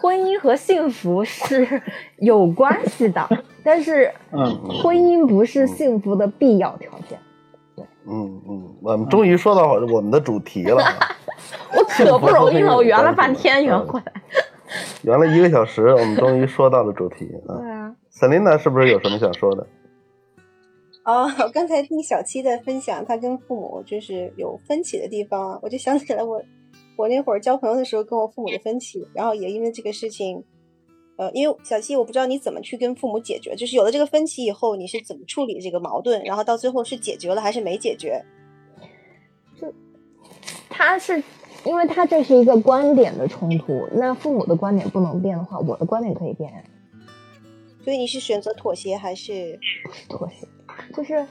[0.00, 1.82] 婚姻和幸福是
[2.18, 3.28] 有关系的，
[3.64, 4.12] 但是
[4.82, 7.18] 婚姻不是幸福的必要条件。
[7.76, 10.82] 对，嗯嗯，我们终于说到我们的主题了。
[11.76, 14.12] 我可不容易了，我圆了半天圆回来，
[15.02, 17.28] 圆了一个小时，我们终于说到了主题。
[17.46, 19.66] 对啊，Selina 是不是有什么想说的？
[21.04, 26.40] 哦，刚才听小七的分享，他跟父母就是有分歧的地方，我就想起来我
[26.96, 30.44] 我那会儿交朋友的时候跟我父母的分歧，然后也因为这个事情，
[31.16, 38.24] 呃，因为小七我不知道你怎么去跟父母解决，就是有了这个分歧以后，你是怎么处理这个矛盾，然后到最后是解决了还是没解决？
[39.60, 39.72] 就
[40.68, 41.22] 他是
[41.64, 46.64] 因为他这是一个观点的冲突，那父母的观点不能变的话，我的观点可以变，
[47.82, 50.46] 所以你是选择妥协还是不是妥协？
[50.94, 51.26] 就是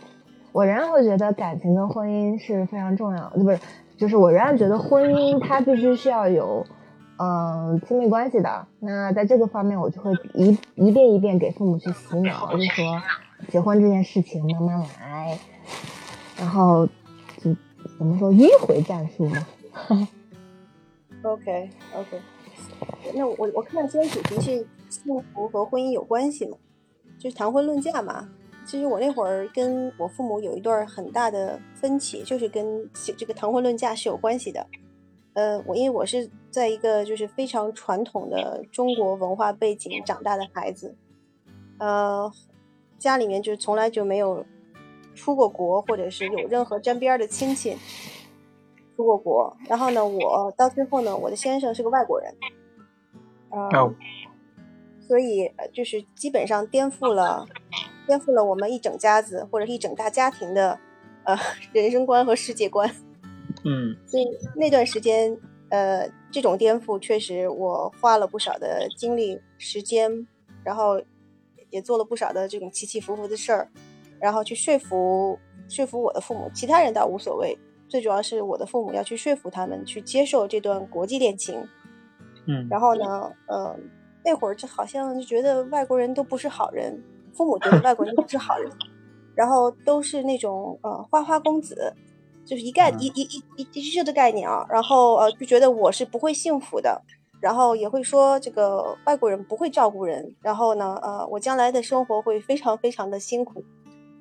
[0.51, 3.59] 我仍然会觉得感情跟婚姻是非常重要的，不是？
[3.97, 6.65] 就是我仍然觉得婚姻它必须是要有，
[7.17, 8.67] 嗯，亲密关系的。
[8.79, 13.01] 那在这个方面，我就会一一遍一遍给父母去洗脑，就说
[13.49, 15.37] 结婚这件事情慢慢来，
[16.37, 16.87] 然后
[17.37, 17.55] 就
[17.97, 19.45] 怎么说迂回战术嘛。
[21.21, 22.21] OK OK，
[23.13, 26.57] 那我我看到今天主题是幸福和婚姻有关系嘛，
[27.17, 28.27] 就是谈婚论嫁嘛。
[28.65, 34.65] 其实我那会儿跟我父母有一段很大的分歧，就是跟这个谈婚论嫁是有关系的。
[35.33, 40.95] 呃，我因为我是在一个就是非常传统的中国文化背景长大的孩子，
[41.79, 42.31] 呃，
[42.97, 44.45] 家里面就从来就没有
[45.13, 47.75] 出过国，或者是有任何沾边的亲戚
[48.95, 49.57] 出过国。
[49.67, 52.33] 然后呢，我到最后呢，我的先生是个外国人，
[53.49, 53.69] 呃，
[55.01, 57.45] 所以就是基本上颠覆了。
[58.05, 60.79] 颠覆了我们一整家子或者一整大家庭的
[61.23, 61.37] 呃
[61.73, 62.89] 人生观和世界观，
[63.63, 65.37] 嗯，所以那段时间
[65.69, 70.27] 呃这种颠覆确实我花了不少的精力时间，
[70.63, 71.01] 然后
[71.69, 73.69] 也做了不少的这种起起伏伏的事儿，
[74.19, 81.65] 然后去说服说服我的父母，其他人倒无所谓，最主要是我的父母要去说服他们去接受这段国际恋情，
[82.47, 83.75] 嗯，然后呢，呃
[84.25, 87.01] 那会儿就好像就觉得外国人都不是好人。
[87.33, 88.71] 父母觉得外国人都是好人，
[89.35, 91.93] 然后都是那种呃花花公子，
[92.45, 94.65] 就是一概一一一一一致的概念啊。
[94.69, 97.01] 然后呃就觉得我是不会幸福的，
[97.41, 103.63] 然后也会说这个外国人不会照顾人，然后呢呃我将来的生活会非常非常的辛苦，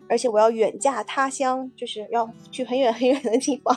[0.09, 3.77] 而且我要远嫁他乡，就是要去很远很远的地方，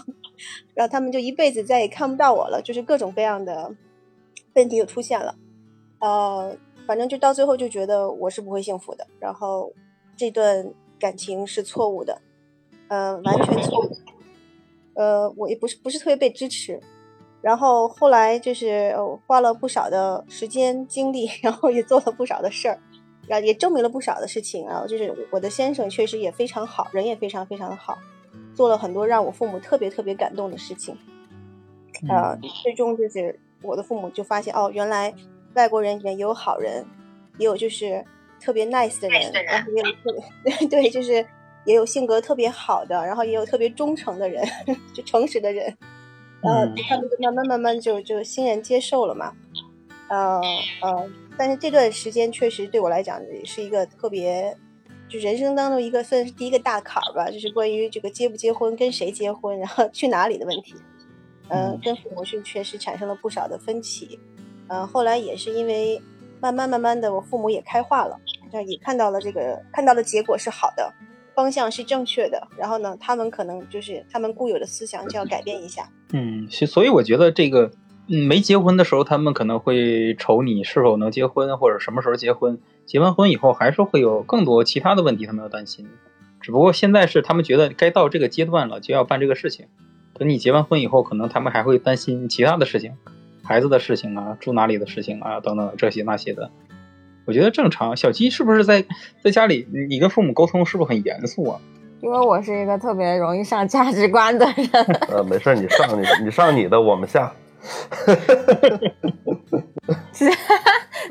[0.74, 3.76] 然后他们就一辈子再也看不到我了，就是各种各样的
[4.54, 5.36] 问题又出现了，
[6.00, 6.56] 呃。
[6.86, 9.72] 反正就到最后就觉得我是不会幸福的，然后
[10.16, 12.22] 这段感情是错误的，
[12.88, 13.92] 呃，完全错误，
[14.94, 16.80] 呃，我也不是不是特别被支持，
[17.42, 18.96] 然后后来就是
[19.28, 22.80] 花了不少的时间精力， 然后也做了不少的事儿，
[23.28, 27.98] 然后也证明了不少的事情，然后就是我的先生确实也非常好，人也非常非常的好，
[28.54, 30.98] 做了很多让我父母特别特别感动的事情，
[32.08, 35.14] 呃，最终就是我的父母就发现哦，原来。
[35.56, 36.86] 外国人里面也有好人，
[37.38, 38.04] 也有就是
[38.40, 41.26] 特别 nice 的人，然后也有特别 对，就是
[41.66, 44.46] 也有性格特别好的，然后也有特别忠诚的人，
[44.94, 45.66] 就诚实的人，
[46.42, 49.34] 呃，他们就慢慢慢慢就就欣然接受了嘛，
[50.10, 50.40] 呃
[50.82, 54.56] 呃，但是这段时间确实对我来讲也是一个特别，
[55.10, 60.76] 就人生当中一个算是第一个大坎儿吧，就是关于这个结不结婚、跟谁结婚、然后去哪里的问题，
[61.50, 64.20] 嗯，跟父母是确实产生了不少的分歧。
[64.68, 66.02] 嗯，后来也是因为
[66.42, 68.20] 慢慢慢慢的，我父母也开化了，
[68.66, 70.94] 也看到了这个看到的结果是好的，
[71.34, 72.48] 方向是正确的。
[72.58, 75.90] 然后呢，他们可能就是他们固有的思想就要改变一下。
[76.14, 77.72] 嗯，所以我觉得这个，
[78.08, 82.60] 嗯，没结婚的时候，他们可能会愁你是否能结婚，或者什么时候结婚。
[82.86, 85.88] 结完婚以后，还是会有更多其他的问题，他们要担心。
[86.40, 89.66] 只不过现在是他们觉得该到这个阶段了，就要办这个事情。
[90.14, 92.94] 等你结完婚以后，可能他们还会担心其他的事情。
[93.46, 96.50] 孩子的事情啊，住哪里的事情啊，等等这些那些的，
[97.26, 97.96] 我觉得正常。
[97.96, 98.84] 小鸡是不是在
[99.24, 101.60] 在家里，你跟父母沟通是不是很严肃啊？
[102.02, 104.70] 因为我是一个特别容易上价值观的人。
[105.10, 107.32] 呃，没事，你上你你上你的，我们下。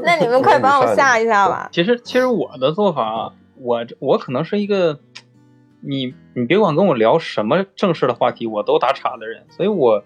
[0.03, 1.69] 那你们快帮我下一下吧。
[1.73, 5.01] 其实其实我的做法，我我可能是一个，
[5.81, 10.03] 你你别管跟我聊什么正式的话题，我都打岔的人，所以我。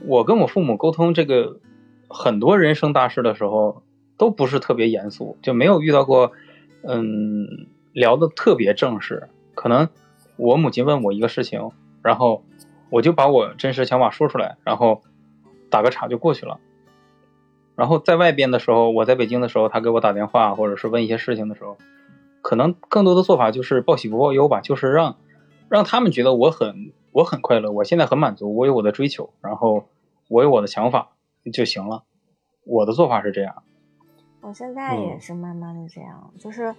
[0.00, 1.60] 我跟我父母沟通这个
[2.08, 3.82] 很多人生大事的时候，
[4.18, 6.32] 都不是特别严肃，就没有遇到过，
[6.82, 9.28] 嗯，聊的特别正式。
[9.54, 9.88] 可能
[10.36, 11.70] 我母亲问我一个事情，
[12.02, 12.44] 然后
[12.90, 15.02] 我就把我真实想法说出来，然后
[15.70, 16.58] 打个岔就过去了。
[17.74, 21.76] 然后在外边的时候，我在北京的时候，他给我打电话或者是问一些事情的时候，
[22.42, 25.16] 可能更多的做法就是报喜不报忧吧，就是让
[25.68, 29.88] 让他们觉得我很我很快乐，我现在很满足，我有我的追求，然后
[30.28, 31.12] 我有我的想法
[31.50, 32.04] 就行了。
[32.66, 33.62] 我的做法是这样。
[34.42, 36.74] 我现在也是慢慢的这样，就是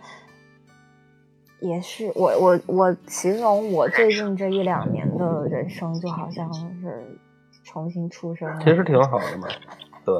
[1.60, 7.20] 也是我我我形容我最近这一两年的人生，就好像是
[7.64, 8.60] 重新出生了。
[8.60, 9.48] 其实挺好的嘛，
[10.06, 10.14] 对？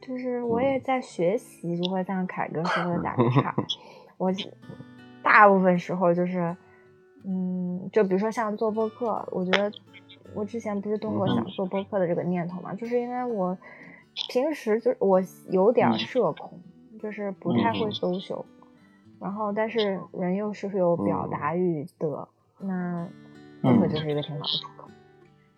[0.00, 3.54] 就是我也在学习如何像凯哥说的打个岔。
[4.18, 4.32] 我
[5.22, 6.56] 大部分时候就是，
[7.24, 9.70] 嗯，就比如说像做播客，我觉得
[10.34, 13.56] 我之前不是动过想做播客的这个念头嘛，就是因为我
[14.30, 15.20] 平时就我
[15.50, 16.60] 有点社恐，
[17.00, 18.44] 就是不太会 social，、
[19.20, 22.28] 然后但是人又是有表达欲的，
[22.58, 23.06] 那
[23.62, 24.88] 播客就是一个挺好的出口。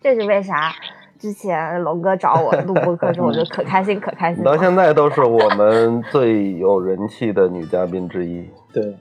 [0.01, 0.73] 这是为啥？
[1.19, 4.51] 之前龙哥找我录播客的时候，我就可开心可开心了。
[4.51, 8.45] 到现在都是我们最有人气的女嘉宾之一。
[8.73, 8.97] 对，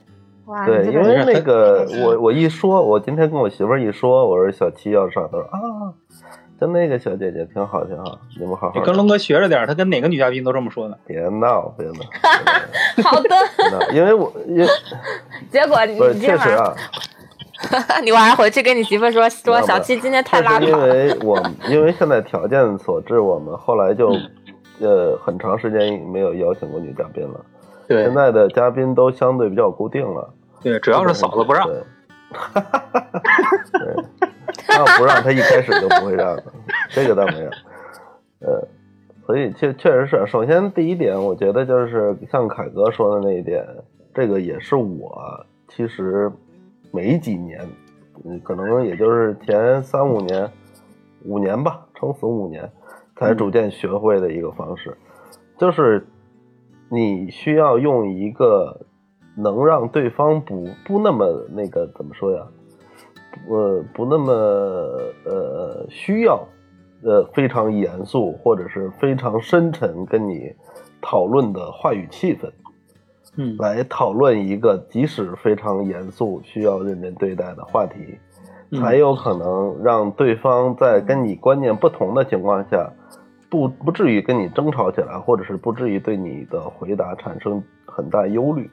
[0.47, 5.94] 哇，对，因为那个我我一说，我今天跟我媳妇儿一说，我说小七要上，她说啊，
[6.61, 10.99] 就那个小姐姐挺好挺好，你们好好你跟龙哥学着点儿，他跟哪个女嘉宾都这么说的。
[11.06, 11.94] 别闹 别闹
[13.05, 13.31] 好的。
[13.93, 14.67] 因为我因为
[15.50, 16.75] 结果你确实啊，
[18.03, 20.79] 你晚上回去跟你媳妇说说小七今天太拉就是因。
[20.81, 24.31] 为我因为现在条件所致，我们后来就嗯
[24.81, 27.41] 呃很长时间没有邀请过女嘉宾了。
[27.93, 28.05] 对。
[28.05, 31.67] 现在的嘉宾都相对比较固定了，对，主要是嫂子不让。
[31.67, 31.83] 对，
[33.73, 34.05] 对，
[34.67, 36.44] 他要不让他一开始就不会让的，
[36.91, 37.50] 这个倒没有。
[38.41, 38.67] 呃，
[39.27, 43.65] 所以确确实是，首先第一点，我觉得就是像凯哥说的那一点，
[44.15, 46.31] 这个也是我其实
[46.91, 47.61] 没几年，
[48.25, 50.50] 嗯，可能也就是前三五年、
[51.25, 52.69] 五年吧，撑死五年，
[53.17, 54.97] 才逐渐学会的一个方式，
[55.56, 56.05] 就是
[56.93, 58.85] 你需要用一个
[59.35, 62.47] 能让对方不不那么那个怎么说呀？
[63.49, 64.33] 呃，不那么
[65.25, 66.47] 呃需要
[67.03, 70.53] 呃非常严肃或者是非常深沉跟你
[71.00, 72.50] 讨论的话语气氛，
[73.39, 78.19] 嗯来讨论一个即使非常严肃需要认真对待的话题，
[78.71, 82.93] 嗯才有可能让对方在跟你观念不同的情况下，
[83.53, 88.71] 不不至于跟你争吵起来，或者是不至于对你的回答产生很大忧虑。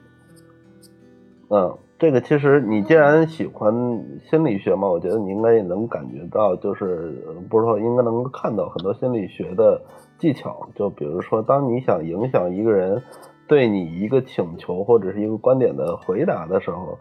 [1.50, 3.74] 嗯，这个其实你既然喜欢
[4.22, 7.12] 心理学嘛，我觉得你应该也能感觉到，就是
[7.50, 9.82] 不是说应该能够看到很多心理学的
[10.16, 13.02] 技巧，就比如说，当你想影响一个人
[13.46, 16.98] 对你一个请求或者是一个观点的回答的时候，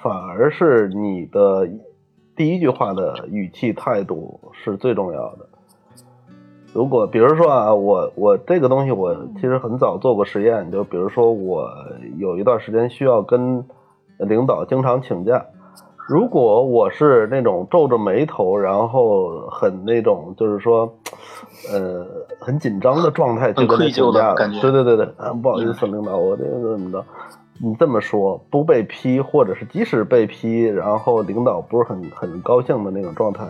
[0.00, 1.68] 反而是你的
[2.36, 5.48] 第一句话的语气态度是最重要的。
[6.72, 11.68] 如果比如说啊，我我这个东西我其实很早做过实验，就比如说我
[12.16, 13.64] 有一段时间需要跟
[14.18, 15.44] 领导经常请假，
[16.08, 20.94] 如果我是那种皱着眉头，然后很那种就是说，
[21.70, 22.06] 呃，
[22.40, 27.04] 很紧张的状态去跟他请假对对对对，啊，不好意思，领导，我这个怎么着？
[27.64, 33.44] 你这么说不被批，或者是即使被批，然后领导不是很很高兴的那种状态，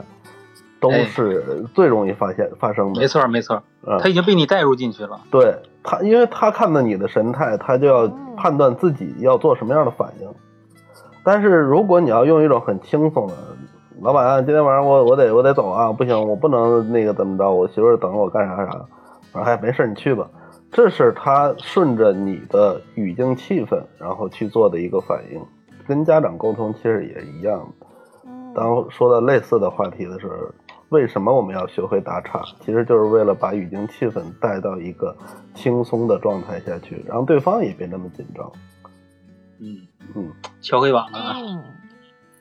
[0.82, 3.00] 都哎是最容易发现发生的。
[3.00, 5.20] 没错儿没错儿，嗯他已经被你带入进去了。
[5.30, 10.28] 对他，因为他看到你的神态，他就要判断自己要做什么样的反应。
[11.22, 13.34] 但是如果你要用一种很轻松的，
[14.00, 18.84] 老板、啊，今天晚上我我得我得走啊，不行，我不能那个怎么着，我媳妇儿等着我干啥啥。
[19.32, 20.28] 我说哎，没事，你去吧。
[20.72, 25.40] 这是他顺着你的语境气氛，然后去做的一个反应，
[25.86, 27.86] 跟家长沟通其实也一样的。
[28.54, 30.34] 当说到类似的话题的时候，
[30.92, 32.42] 为什么我们要学会打岔？
[32.60, 35.16] 其实就是为了把语境气氛带到一个
[35.54, 38.52] 轻松的状态下去，让对方也别那么紧张。
[39.58, 39.78] 嗯
[40.14, 40.30] 嗯，
[40.60, 41.36] 敲黑板了啊。
[41.40, 41.64] 嗯，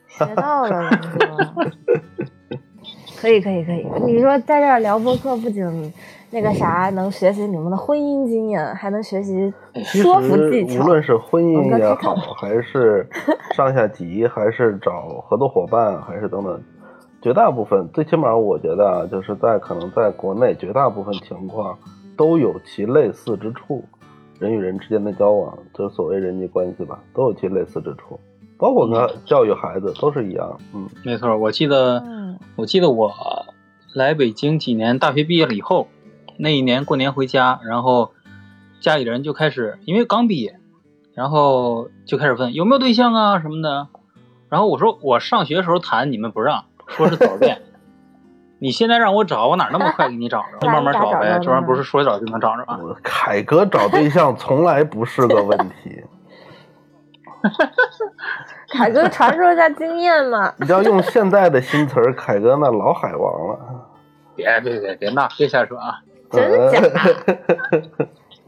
[0.06, 0.90] 学到了。
[3.18, 5.64] 可以可以可以，你说在这儿聊播客，不仅
[6.30, 9.54] 那个啥能学习你们的婚姻经验，还能学习
[9.84, 10.84] 说服技实巧。
[10.84, 13.08] 无论是婚姻也好，还是
[13.54, 16.60] 上下级，还是找合作伙伴，还是等等，
[17.22, 21.78] 绝大部分，最起码我觉得啊，就是在可能在国内，绝大部分情况
[22.16, 23.84] 都有其类似之处。
[24.40, 28.18] 人与人之间的交往，就是所谓人际关系吧，都有其类似之处，
[28.58, 30.58] 包括跟教育孩子都是一样。
[30.74, 33.12] 嗯没错，我记得嗯我记得我
[33.94, 35.86] 来北京几年，大学毕业了以后，
[36.38, 38.10] 那一年过年回家，然后
[38.80, 40.58] 家里人就开始，因为刚毕业，
[41.14, 43.86] 然后就开始问有没有对象啊什么的。
[44.48, 46.64] 然后我说我上学的时候谈，你们不让，
[46.96, 47.60] 说是早恋。
[48.60, 50.66] 你现在让我找，我哪那么快给你找着？
[50.70, 52.78] 慢慢找呗，这玩意儿不是说找就能找着吗？
[53.02, 56.02] 凯哥找对象从来不是个问题。
[58.72, 60.54] 凯哥传授一下经验嘛。
[60.58, 63.58] 你要用现在的新词儿，凯哥那老海王了。
[64.36, 65.98] 别别别别闹，别瞎说啊！
[66.30, 67.90] 真的假的？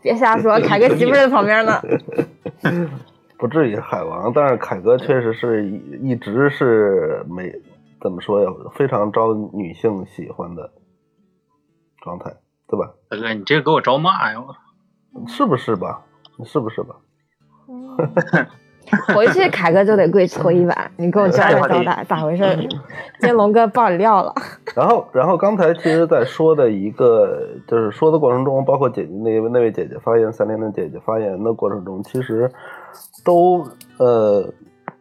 [0.01, 1.83] 别瞎说，凯哥媳妇在旁边呢。
[3.37, 7.53] 不至于海王，但是凯哥确实是一一直是没
[8.05, 10.71] 怎么说呀，非常招女性喜欢的
[12.03, 12.31] 状态，
[12.69, 12.93] 对吧？
[13.09, 14.45] 大哥，你这给我招骂呀！
[15.27, 16.05] 是不是吧？
[16.45, 16.97] 是不是吧？
[19.17, 22.45] 回去凯哥就得跪搓衣板，你给我交代交代咋回事？
[22.59, 22.69] 今
[23.21, 24.35] 天龙哥爆料了。
[24.77, 32.53] 然后，然后刚才其实，在说的一个就是说的过程中，包括姐姐那位那位姐姐发言，三连的姐姐发言的过程中，其实
[33.25, 33.65] 都
[33.99, 34.53] 呃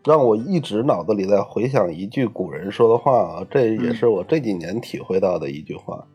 [0.05, 6.05] 让我一直脑子里在回想一句古人说的话啊，这也是我这几年体会到的一句话，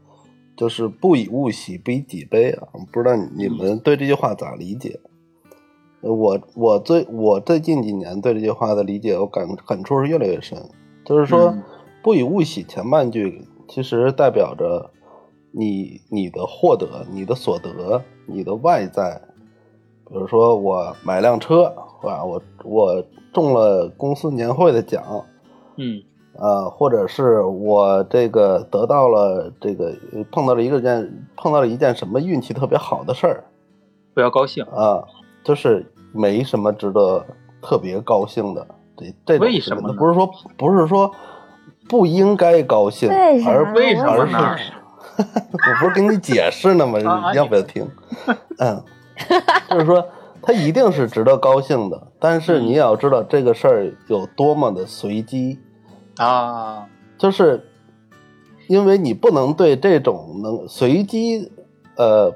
[0.56, 2.68] 就是不以物喜，不以己悲啊。
[2.92, 5.00] 不知道你们对这句话咋理解？
[6.00, 10.56] 我我最我最近几年对这句话的理解，我感感触是越来越深。
[11.04, 11.56] 就是说，
[12.02, 14.90] 不以物喜前半句其实代表着
[15.50, 19.20] 你你的获得、你的所得、你的外在，
[20.10, 21.72] 比如说我买辆车，
[22.02, 22.24] 吧？
[22.24, 25.02] 我我中了公司年会的奖，
[25.76, 26.02] 嗯，
[26.38, 29.92] 呃，或者是我这个得到了这个
[30.32, 33.44] 碰到了一个件碰到了一件什么运气特别好的事儿，
[34.14, 35.04] 不要高兴啊。
[35.44, 37.24] 就是没什么值得
[37.62, 41.10] 特别高兴的，这这为什么不是说不是说
[41.88, 43.10] 不应该高兴，
[43.46, 44.56] 而为什么呢？
[45.18, 47.32] 我不是跟你解释呢吗？
[47.34, 47.88] 要不要听？
[48.58, 48.82] 嗯，
[49.70, 50.06] 就是说
[50.42, 55.58] 他一定是值得高兴的，但是你也要知道这个事儿有多么的随机
[56.16, 57.68] 啊，就是
[58.66, 61.50] 因为你不能对这种能随机
[61.96, 62.32] 呃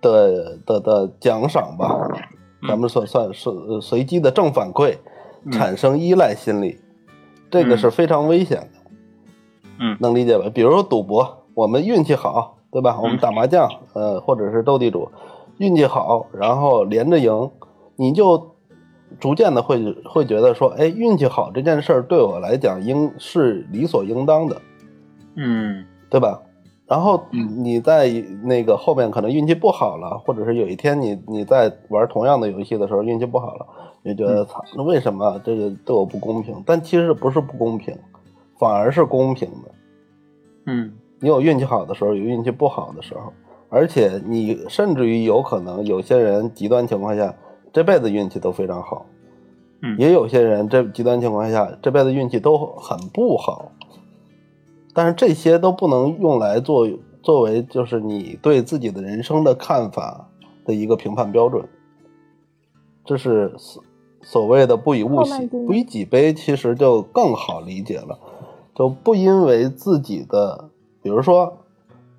[0.00, 2.08] 的的的奖赏吧。
[2.66, 3.50] 咱们算算是
[3.82, 4.96] 随机的正反馈，
[5.52, 6.80] 产生依赖心理，
[7.50, 8.90] 这个是非常危险的。
[9.80, 10.46] 嗯，能理解吧？
[10.48, 12.98] 比如说赌博，我们运气好，对吧？
[13.02, 15.10] 我们打麻将，呃，或者是斗地主，
[15.58, 17.50] 运气好，然后连着赢，
[17.96, 18.54] 你就
[19.20, 24.60] 逐渐的会会觉得说，哎，运气好这件事儿对我来讲应是理所应当的。
[25.36, 26.42] 嗯，对吧？
[26.86, 28.08] 然后你在
[28.42, 33.66] 那个后面可能运气不好了，或者是有一天你你在玩同样的游戏的时候运气不好了，
[34.02, 36.62] 你觉得操，那为什么这个对我不公平？
[36.66, 37.96] 但其实不是不公平，
[38.58, 39.70] 反而是公平的。
[40.66, 43.32] 嗯，你有运气好的时候，有运气不好的时候，
[43.68, 47.34] 而且你甚至于有可能有些人极端情况下
[47.72, 49.06] 这辈子运气都非常好，
[49.82, 53.72] 嗯，也有些人这极端情况下这辈子运气都很不好。
[54.92, 56.88] 但是这些都不能用来做
[57.20, 60.28] 作为就是你对自己的人生的看法
[60.64, 61.68] 的一个评判标准，
[63.04, 63.82] 这是所
[64.22, 68.18] 所谓的不以物喜，不以己悲，其实就更好理解了，
[68.74, 70.70] 就不因为自己的，
[71.02, 71.58] 比如说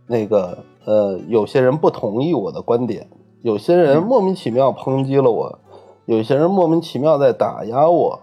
[0.06, 3.08] 那个呃，有些人不同意我的观点，
[3.42, 5.60] 有些人莫名其妙抨击了我，
[6.06, 8.20] 有些人莫名其妙在打压我。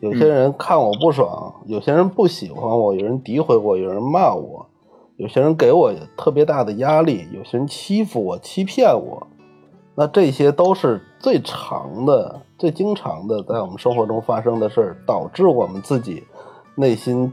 [0.00, 4.66] 有些人看我不爽，有些人不喜欢我，有人诋毁我，有人骂我，
[5.16, 9.26] 有些人给我特别大的压力，有些人欺负我、欺骗我，
[9.94, 16.24] 那这些都是最常的、最经常的在我们生活中发生的事儿，导致我们自己
[16.74, 17.32] 内心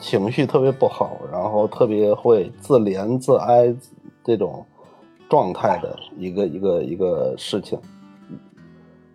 [0.00, 3.74] 情绪特别不好，然后特别会自怜自哀
[4.24, 4.64] 这种
[5.28, 7.78] 状态的一个一个一个事情。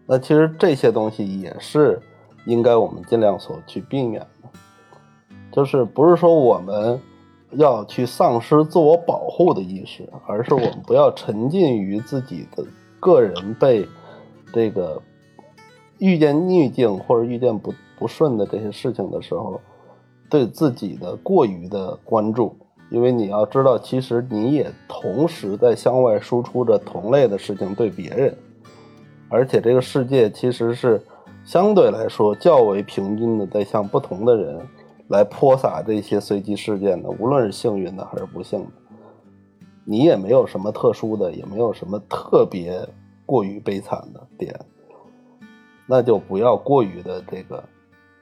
[0.06, 2.02] 那其实这些东西也是。
[2.46, 4.50] 应该我们尽量所去避免的，
[5.52, 7.00] 就是不是说我们
[7.52, 12.66] 要去丧失自我保护的意识，而是我们不要沉浸于自己的
[13.00, 13.88] 个人被
[14.52, 15.00] 这个
[16.00, 19.62] 遇见逆境或者遇见不不顺的这些事情的时候，
[20.32, 22.58] 对自己的过于的关注，
[22.90, 28.36] 因为你要知道，其实你也同时在向外输出着同类的事情对别人，
[29.30, 31.00] 而且这个世界其实是。
[31.44, 34.62] 相对来说较为平均的，在向不同的人
[35.08, 38.68] 来泼洒这些随机事件的，无论是幸运的还是不幸的，
[39.84, 42.88] 你也没有什么特殊的，也没有什么特别
[43.26, 44.56] 过于悲惨的点，
[45.88, 47.64] 那就不要过于的这个，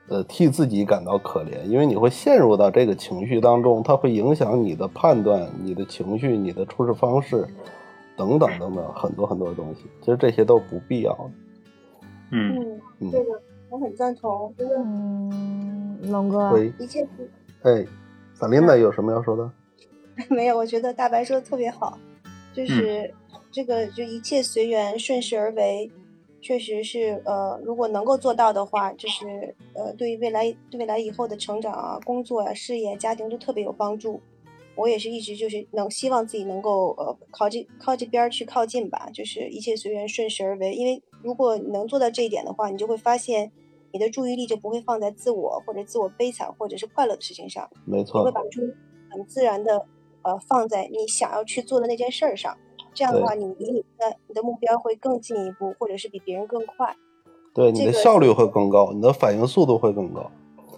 [0.09, 7.47] 呃，替自己感到可怜，因为你会陷入到这个情绪当中，它会影响你的判断、你的情绪、你的处事方式
[8.17, 11.31] 等等等等很多很多东西，其实这些都不必要的。
[12.31, 12.79] 嗯，
[13.11, 14.53] 这个我很赞同。
[14.57, 17.07] 嗯，龙哥，喂，一切，
[17.61, 17.85] 哎，
[18.33, 19.51] 萨琳娜有什么要说的？
[20.29, 23.13] 没有，我觉得大白说的特别好，嗯就是
[23.51, 25.89] 这个就一切随缘，顺势而为，
[26.41, 34.21] 确实是呃，如果能够做到的话，就是呃，对于未来对未来以后的成长啊、工作啊、事业、家庭都特别有帮助。
[34.75, 40.73] 我也是一直就是能希望自己能够呃靠这靠这边儿去靠近吧，就是一切随缘，顺势而为。
[40.73, 43.51] 因为如果你能做到这一点的话，你就会发现
[43.91, 48.71] 你的注意力就不会放在自我或者自我悲惨或者是快乐的事情上，没错你会，把注意
[49.09, 49.85] 很自然的
[50.21, 52.57] 呃放在你想要去做的那件事儿上。
[52.93, 56.95] 这样的话，你离你的你的目标会更进一步，或者是比别人更快。
[57.53, 60.29] 对你这个的效率会更高，你的反应速度会更高。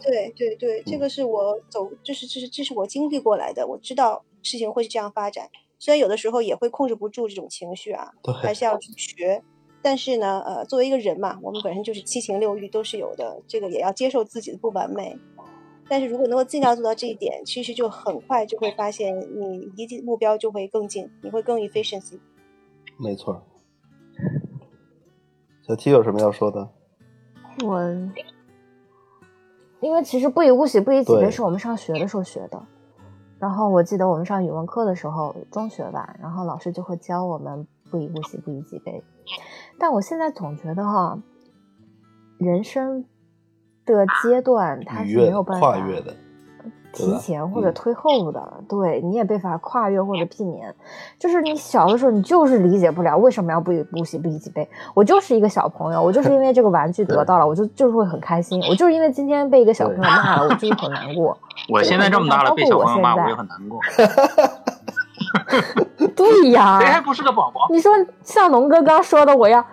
[0.02, 5.50] 对对对，这嗯个是我走，这是这是这是我经历过来的，我知道事情会是这样发展。
[5.78, 9.44] 虽然有的时候也会控制不住这种情绪啊，对，还是要去学。
[9.84, 15.18] 但是呢，呃，作为一个人嘛，我们本身就是七情六欲都是有的，这个也要接受自己的不完美。
[15.92, 22.18] 但是如果能够尽量做到这一点，其实就很快就会发现你离这目标就会更近，你会更 efficiency。
[22.98, 23.44] 没错。
[25.68, 26.70] 小 T 有什么要说的？
[27.66, 27.84] 我
[29.82, 32.66] 因为其实不以物喜，不以己悲是我们上学的时候学的。
[33.38, 39.04] 然后我记得我们上语文课的时候，中学吧，然后老师就会教我们不以物喜，不以己悲。
[39.78, 41.22] 但我现在总觉得哈，
[42.38, 43.04] 人生
[43.96, 46.14] 的阶段它是没有办法跨越的，
[46.94, 50.74] 提前或者推后的，对你也没法跨越或者避免。
[51.18, 54.68] 就是你小的时候，你就是理解不了为什么要不以物喜，不以己悲。
[54.94, 58.62] 我就是一个小朋友，我就是因为这个玩具得到了，我就就是会很开心。
[58.70, 61.38] 我就是因为今天被一个小朋友骂了，我就是很难过。
[61.70, 63.80] 我现在这么大了，被小朋友骂，我也很难过。
[66.16, 67.62] 对呀， 谁还不是个宝宝？
[67.70, 69.64] 你说像龙哥刚说的，我要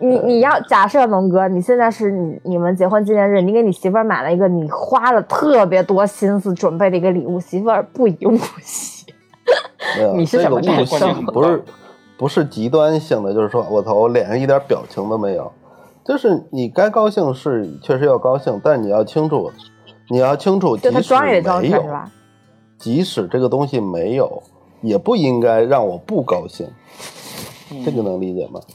[0.00, 9.06] 你你要假设龙哥，你现在是你你们结婚纪念日，你给你媳妇儿买了一个你花了特别多心思准备的一个礼物，媳妇儿不以物喜，
[9.96, 11.64] 没有 你是这个什么感受不是
[12.16, 15.50] 不是极端性的，就是说我操，我脸上一点表情都没有。
[16.04, 19.52] 就是你该高兴是确实要高兴，但你要清楚，
[20.08, 21.84] 你要清楚，即使装也装没有？
[22.78, 24.42] 即使这个东西没有，
[24.80, 26.66] 也不应该让我不高兴。
[27.84, 28.60] 这个能理解吗？
[28.68, 28.74] 嗯，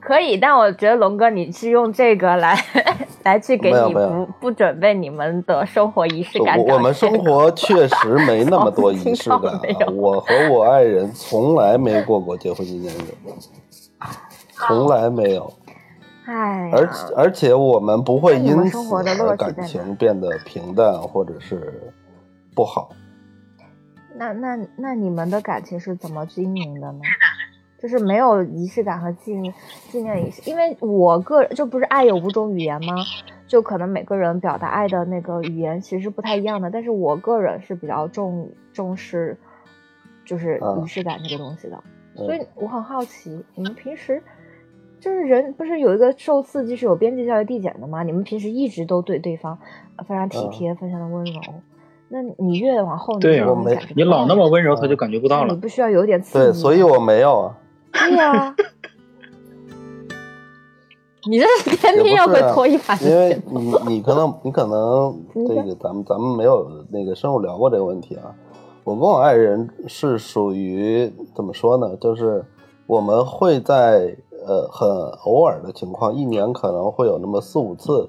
[0.00, 2.56] 可以，但我觉得龙哥你是用这个来
[3.24, 9.42] 来去给你不不准备你们的生活仪式感我我们生活确实没那么多仪式感。
[9.96, 13.14] 我和我爱人从来没过过结婚纪念日，
[14.52, 15.52] 从来没有。
[16.26, 21.92] 哎，而而且我们不会因此而感情变得平淡或者是
[22.54, 22.90] 不好。
[24.16, 27.00] 那那那你们的感情是怎么经营的呢？
[27.78, 29.52] 就是没有仪式感和纪念
[29.90, 32.94] 纪念仪式，因为我个人就不是爱有五种语言吗？
[33.46, 39.38] 就可能每个人表达爱的那个语言其实不太一样的，但是我个人是比较重重视
[40.24, 41.76] 就是嗯仪式感这个东西的，
[42.18, 44.20] 嗯所以我很好奇，你们平时
[44.98, 48.02] 就是人不是有一个受刺激是有边际效益递减的吗？
[48.02, 49.56] 你们平时一直都对对方
[49.96, 51.40] 呃非常体嗯贴，非常的温柔，
[52.08, 55.54] 那你越往后，对我没你老那么温柔，嗯他就感觉不到了。
[55.54, 56.52] 你不需要有点刺，激对？
[56.52, 57.58] 所以我没有啊。
[57.96, 58.54] 对呀、
[61.28, 68.34] 你这是天天要会拖一把因为你你可能你可能这个咱们咱们没有那个深入聊过这个问题啊。
[68.84, 71.96] 我跟我爱人是属于怎么说呢？
[71.96, 72.44] 就是
[72.86, 74.88] 我们会在呃很
[75.24, 78.08] 偶尔的情况，一年可能会有那么四五次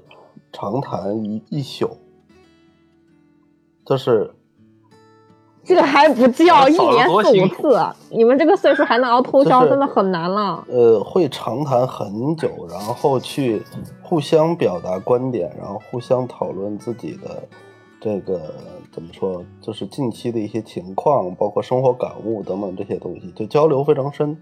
[0.54, 1.98] 长谈一一宿，
[3.84, 4.36] 就是
[5.68, 10.64] 这个还不叫一年四五次，啊你们这个岁数还能熬通宵，真的很难了。
[10.70, 13.62] 呃，会长谈很久，然后去
[14.02, 17.44] 互相表达观点，然后互相讨论自己的
[18.00, 18.54] 这个
[18.94, 24.38] 怎么说，就是近期的一些情况，包括生活感悟等等这些东西，就交流非常深。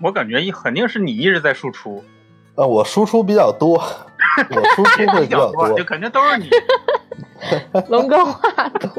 [0.00, 2.02] 我感觉一肯定是你一直在输出，
[2.54, 3.74] 呃，我输出比较多，
[4.50, 6.48] 我输出会比较 多就，肯定都是你。
[7.88, 8.90] 龙哥话多，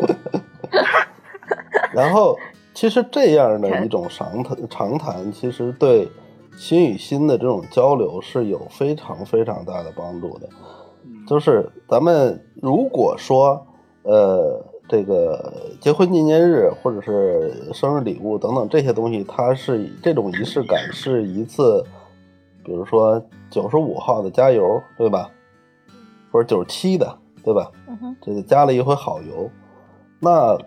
[1.94, 2.38] 然后，
[2.74, 6.10] 其实这样的一种长谈长谈，其实对
[6.56, 10.48] 心与心的这种交流是有非常非常大的帮助的。
[11.28, 13.66] 就是咱们如果说，
[14.04, 21.84] 呃，这个结婚纪念日或者是生日礼物等等这些东西，它是这种仪式感是一次，
[22.64, 25.30] 比如说九十五号的加油，对吧？
[26.32, 27.72] 或者九十七的，对吧？
[27.88, 29.50] 嗯哼，这个加了一回好油，
[30.20, 30.58] 那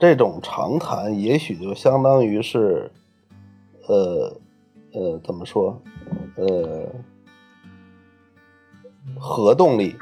[0.00, 2.90] 这种长谈也许就相当于是，
[3.86, 4.32] 呃
[4.94, 5.80] 呃，怎么说？
[6.36, 6.88] 呃，
[9.18, 9.94] 核动力，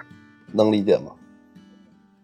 [0.52, 1.12] 能理解吗？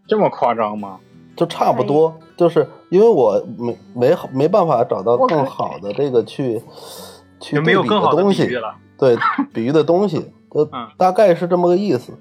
[0.06, 1.00] 这么夸张吗？
[1.36, 6.62] 就差不多，就是因为我没没没办法找到更好的这个去
[7.40, 8.76] 去就没有对比更好的东西比喻，了。
[8.96, 9.16] 对
[9.52, 12.12] 比喻的东西，就 嗯大概是这么个意思。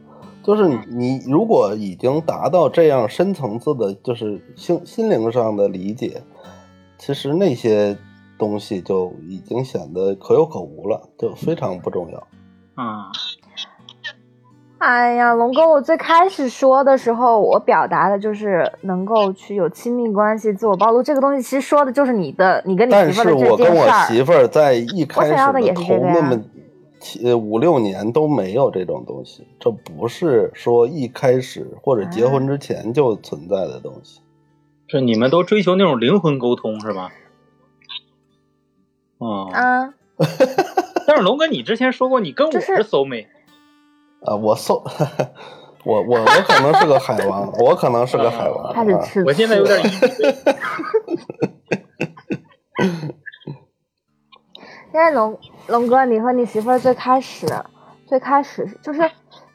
[0.43, 6.21] 就是你你如果已经达到这样深层次的，就是心心灵上的理解，
[6.97, 7.97] 其实那些
[8.37, 12.27] 东西就已经显得可有可无了，就非常不重要。
[12.75, 12.85] 嗯，
[14.79, 24.05] 哎呀，龙哥，我最开始说的时候，我表达的就是能够去有亲密关系、自我暴露这个东西，其实说的就是你的，你跟你但是媳妇儿的这我跟我件事儿。
[24.07, 26.43] 媳妇儿在一开始我想要的也的是那么七
[27.23, 34.21] 呃五六年都没有这种东西，这不是说一开始或者结啊婚之前就存在的东西。
[34.87, 37.11] 是你们都追求那种灵魂沟通是吧？
[39.19, 39.93] 嗯，啊，
[41.07, 43.27] 但是龙哥，你之前说过你跟我是是 soul mate，
[44.25, 44.83] 啊，我搜，
[45.85, 48.73] 我我我可能是个海王，我可能是个海王。
[49.25, 49.89] 我现在有点疑
[54.93, 55.35] 现在龙
[55.69, 57.47] 龙哥，你和你媳妇儿最开始，
[58.05, 59.01] 最开始就是，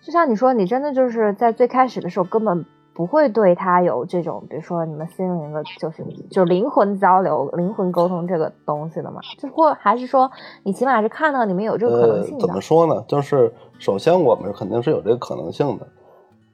[0.03, 9.20] 就像你说，你真的就是在最开始的时候根本不会对他有这种，比如说你们心灵的，就是就灵魂交流、灵魂沟通这个东西的嘛？
[9.38, 10.29] 就或还是说，
[10.64, 12.40] 你起码是看到你们有这个可能性，的？
[12.40, 13.05] 怎么说呢？
[13.07, 15.87] 就是首先我们肯定是有这个可能性的，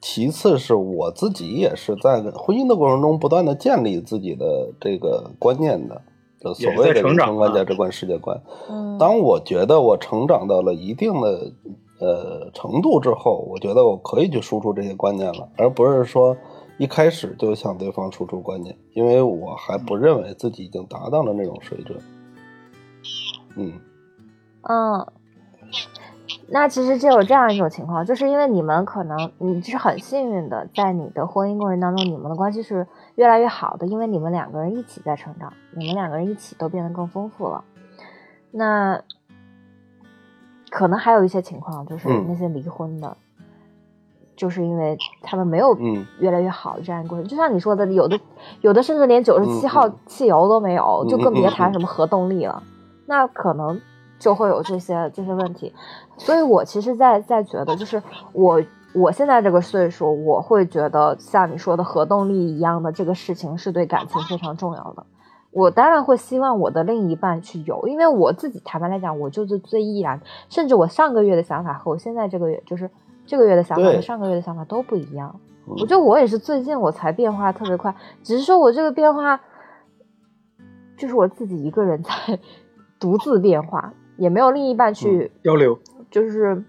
[0.02, 6.02] 其次是我自己也是在婚姻的过程中不断的建立自己的这个观念的，
[6.44, 8.38] 就所谓的人生观、啊价值观、世界观。
[8.68, 11.52] 嗯，当我觉得我成长到了一定的
[12.00, 16.36] 呃程度之后，我觉得我可以去输出这些观念了，而不是说
[16.76, 21.98] 一开始就向对方输出观念，因为我还不认为自己已经达到了那种水准。
[23.56, 23.72] 嗯，
[24.68, 25.06] 嗯，
[26.48, 37.64] 那其实就有这样一种情况，就是因为你们可能你是很幸运的，在你的婚姻过程当中，你们的关系是越来越好的，因为你们两个人一起在成长，你们两个人一起都变得更丰富了。
[38.50, 39.00] 那
[40.70, 43.16] 可能还有一些情况，就是嗯那些离婚的，
[44.34, 47.28] 就是因为他们没有嗯越来越好的这样一个过程。
[47.28, 48.18] 就像你说的，有的
[48.60, 52.62] 有的甚至连九十七嗯号嗯汽油都没有，嗯就更别谈什么核动力了。
[53.06, 53.80] 那可能
[54.18, 55.72] 就会有这些这些问题。
[56.16, 58.60] 所以我其实在在觉得，就是我
[58.94, 65.04] 我现在这个岁数，我会觉得像你说的核动力一样的这个事情是对感情非常重要的。
[65.50, 72.90] 我当然会希望我的另一半去有，因为我自己坦白来讲，我就是最毅然，甚至我上个月的想法和我现在这个月就是
[73.26, 75.34] 这个月的想法和上个月的想法都不一样。
[75.34, 79.40] 嗯我觉得我也是最近我才变化特别快，只是说我这个变化
[80.96, 82.38] 就是我自己一个人在
[83.00, 85.78] 独自变化，也没有另一半去交流，
[86.10, 86.62] 就是，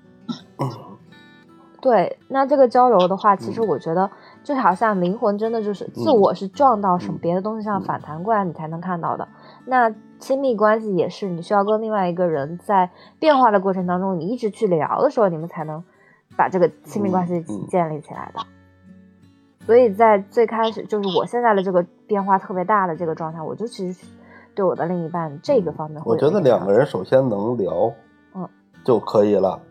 [1.86, 3.68] 对，那这个交流的话，其实嗯。
[3.68, 4.10] 我觉得
[4.44, 7.22] 就好像灵魂真的就是自嗯我是撞到什么嗯。
[7.22, 7.84] 别的东西上嗯。
[7.84, 9.28] 反弹过来，你才能看到的。
[9.66, 15.84] 那亲密关系也是，你需要跟另外一个人在变化的过程当中，你一直去聊的时候，你们才能
[16.36, 18.42] 把这个亲密关系建立起来的。
[19.64, 24.08] 所以在最开始，就是我现在的这个变化特别大的这个状态，我就其实
[24.56, 27.94] 对我的另一半这个方面会我觉得两个人首先能聊，
[28.34, 28.50] 嗯，
[28.84, 29.62] 就可以了，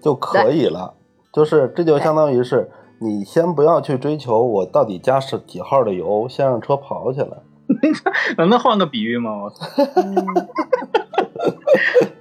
[0.00, 0.94] 就可以了。
[1.32, 7.28] 就是这就相当于是你先不要去追求我到底加是几号的油，先让车跑起来。
[8.38, 9.42] 能能换个比喻吗？
[9.44, 10.14] 我操， 嗯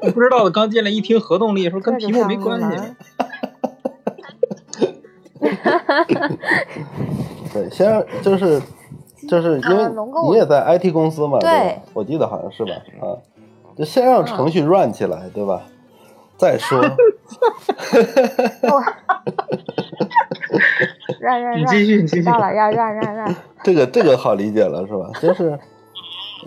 [0.02, 2.68] 我不知道的，刚进来一听核动力，说跟这题目没关系。
[7.54, 8.62] 对，先让就是
[9.28, 9.86] 就是因为
[10.30, 11.82] 你也在 IT 公司嘛，对吧？
[11.94, 12.72] 我记得好像是吧？
[13.02, 13.16] 啊，
[13.76, 15.62] 就先让程序 run 起来，对吧？
[16.38, 16.96] 再说，哦
[21.20, 22.22] 让让让，你继续，你继续。
[22.22, 25.10] 知道了，让让让让，这个这个好理解了是吧？
[25.22, 25.60] 就是，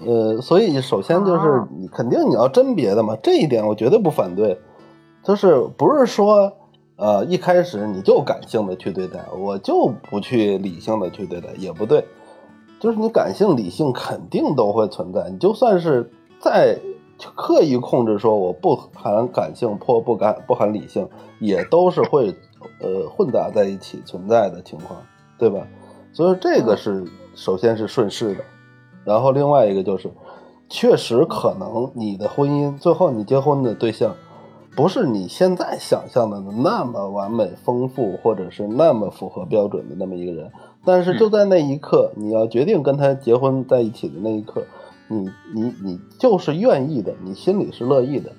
[0.07, 4.59] 呃，所以首先就是哦你肯定你要甄别的嘛，这一点我绝对不反对。
[5.23, 6.51] 就是不是说
[6.97, 12.05] 呃一开始你就感性的去对待，我就不去理性的去对待，也不对。
[12.81, 16.79] 就是你感性理性肯定都会存在，你就算是再
[17.35, 22.35] 刻意控制说我不含感性或不感不含理性，也都是会
[22.81, 25.01] 呃混杂在一起存在的情况，
[25.39, 25.67] 对吧？
[26.13, 27.05] 所以这个是
[27.35, 28.45] 首先是顺势的，
[29.05, 30.11] 然后另外一个就是，
[30.69, 34.15] 确实可能你的婚姻最后你结婚的对象，
[34.75, 40.51] 不是你现在想象的那么完美丰富，或者是那么符合标准的那么一个人，
[40.85, 44.65] 但是就在那一刻，你要决定跟他结婚在一起的那一刻，
[45.11, 48.31] 你你你就是愿意的，你心里是乐意的，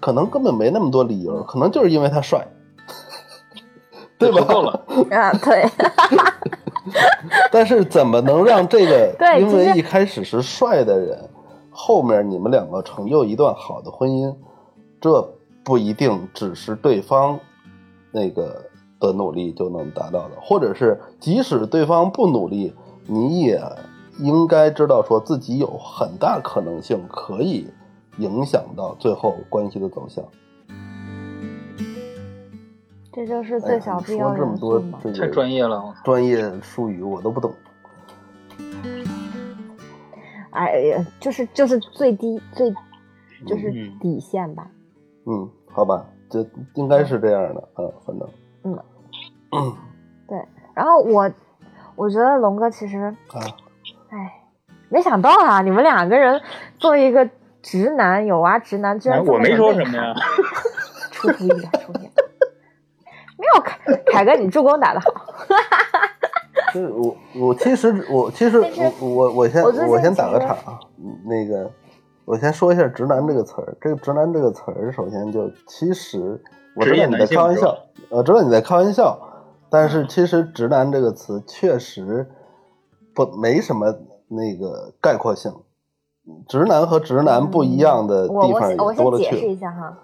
[0.00, 2.48] 可能根本没那么多理由，可能就是因为他帅，
[4.18, 4.42] 对吧？
[4.42, 5.64] 够了，啊，对，
[7.52, 11.30] 但是怎么能让这个 对因为一开始是帅的人，
[11.70, 14.34] 后面你们两个成就一段好的婚姻，
[15.00, 17.38] 这不一定只是对方
[18.10, 18.64] 那个
[18.98, 22.74] 的努力就能达到的，或者是即使对方不努力，
[23.06, 23.62] 你也
[24.22, 27.68] 应该知道说自己有很大可能性可以
[28.18, 30.24] 影响到最后关系的走向。
[33.12, 34.56] 这就是最小必要说这么。
[34.58, 35.94] 多这个太专业了。
[36.04, 37.52] 专业术语我都不懂。
[40.50, 42.72] 哎呀，就是就是最低最
[43.46, 44.70] 就是嗯底线吧。
[45.26, 48.28] 嗯，好吧，这应该是这样的啊，反正
[49.52, 49.76] 嗯，
[50.28, 50.38] 对
[50.74, 51.30] 然后我
[51.96, 53.40] 我觉得龙哥其实，啊，
[54.10, 54.42] 哎，
[54.88, 56.40] 没想到啊，你们两个人
[56.78, 57.28] 作为一个
[57.62, 60.14] 直男，有啊直男居然哎我没说什么呀，
[61.10, 62.20] 出乎意料，出乎意料。
[63.38, 63.78] 没有凯
[64.12, 65.10] 凯哥，你助攻打得好。
[66.74, 71.70] 就是我我其实我其实我我我先我我先打个岔啊，嗯那个
[72.24, 73.76] 我先说一下“直男”这个词儿。
[73.80, 76.40] 这个“直男”这个词儿，首先就其实
[76.76, 77.76] 我知道你在开玩笑，
[78.08, 79.18] 我知道你在开玩笑，
[79.68, 82.30] 但是其实“直男”这个词确实
[83.14, 85.52] 不没什么那个概括性。
[86.46, 89.98] 直男和直男不一样的地方我先解释一下哈，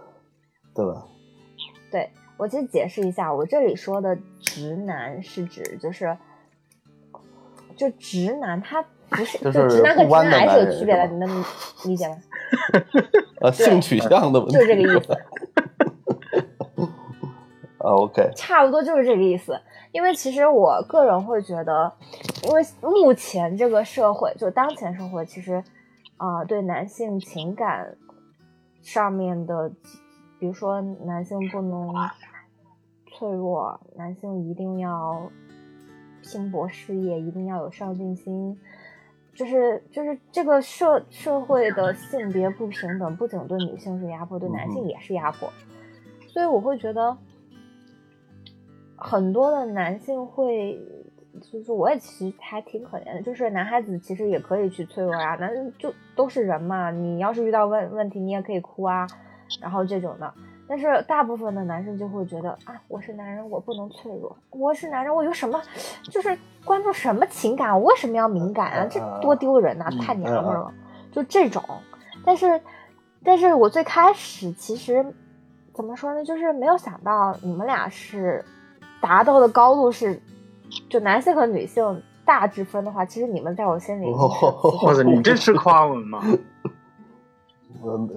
[0.74, 1.04] 对吧？
[1.90, 6.16] 对我先解释一下，我这里说的直男是指就是，
[7.76, 11.44] 就直男他不是就就是直男和直男还是有区别的，你能
[11.84, 12.16] 理解吗？
[13.46, 15.16] 啊，性取向的问题，就这个意思。
[17.86, 19.60] 啊，OK，差不多就是这个意思。
[19.92, 21.92] 因为其实我个人会觉得，
[22.42, 25.62] 因为目前这个社会，就当前社会，其实
[26.16, 27.96] 啊、对男性情感
[28.82, 29.70] 上面的，
[30.40, 31.92] 比如说男性不能
[33.06, 35.30] 脆弱，男性一定要
[36.22, 38.58] 拼搏事业，一定要有上进心。
[39.34, 45.48] 就是就是这个社社会的性别不平等，不仅对女性是压迫，对男性嗯也是压迫。
[46.28, 47.16] 所以我会觉得，
[48.96, 50.80] 很多的男性会，
[51.52, 59.06] 就是我也其实还挺可怜的，就是男孩子其实也可以去脆弱啊，男人就都是人嘛，你要是遇到问问题，你也可以哭啊，
[59.60, 60.32] 然后这种的。
[60.68, 65.62] 但是大部分的男生就会觉得啊，我是男人，我不能脆弱；我是男人，我有什么，
[66.10, 68.86] 就是关注什么情感，我为什么要敏感啊？
[68.90, 70.74] 这多丢人呐、嗯太娘们儿了，
[71.12, 71.62] 就这种。
[72.24, 72.60] 但是，
[73.22, 75.06] 但是我最开始其实
[75.72, 78.44] 怎么说呢，就是没有想到你们俩是
[79.06, 80.20] 达到的高度是，
[80.90, 84.06] 就男性和女性大致分的话，其实你们在我心里
[85.04, 86.20] 你这是夸我们吗？
[87.86, 88.10] 嗯，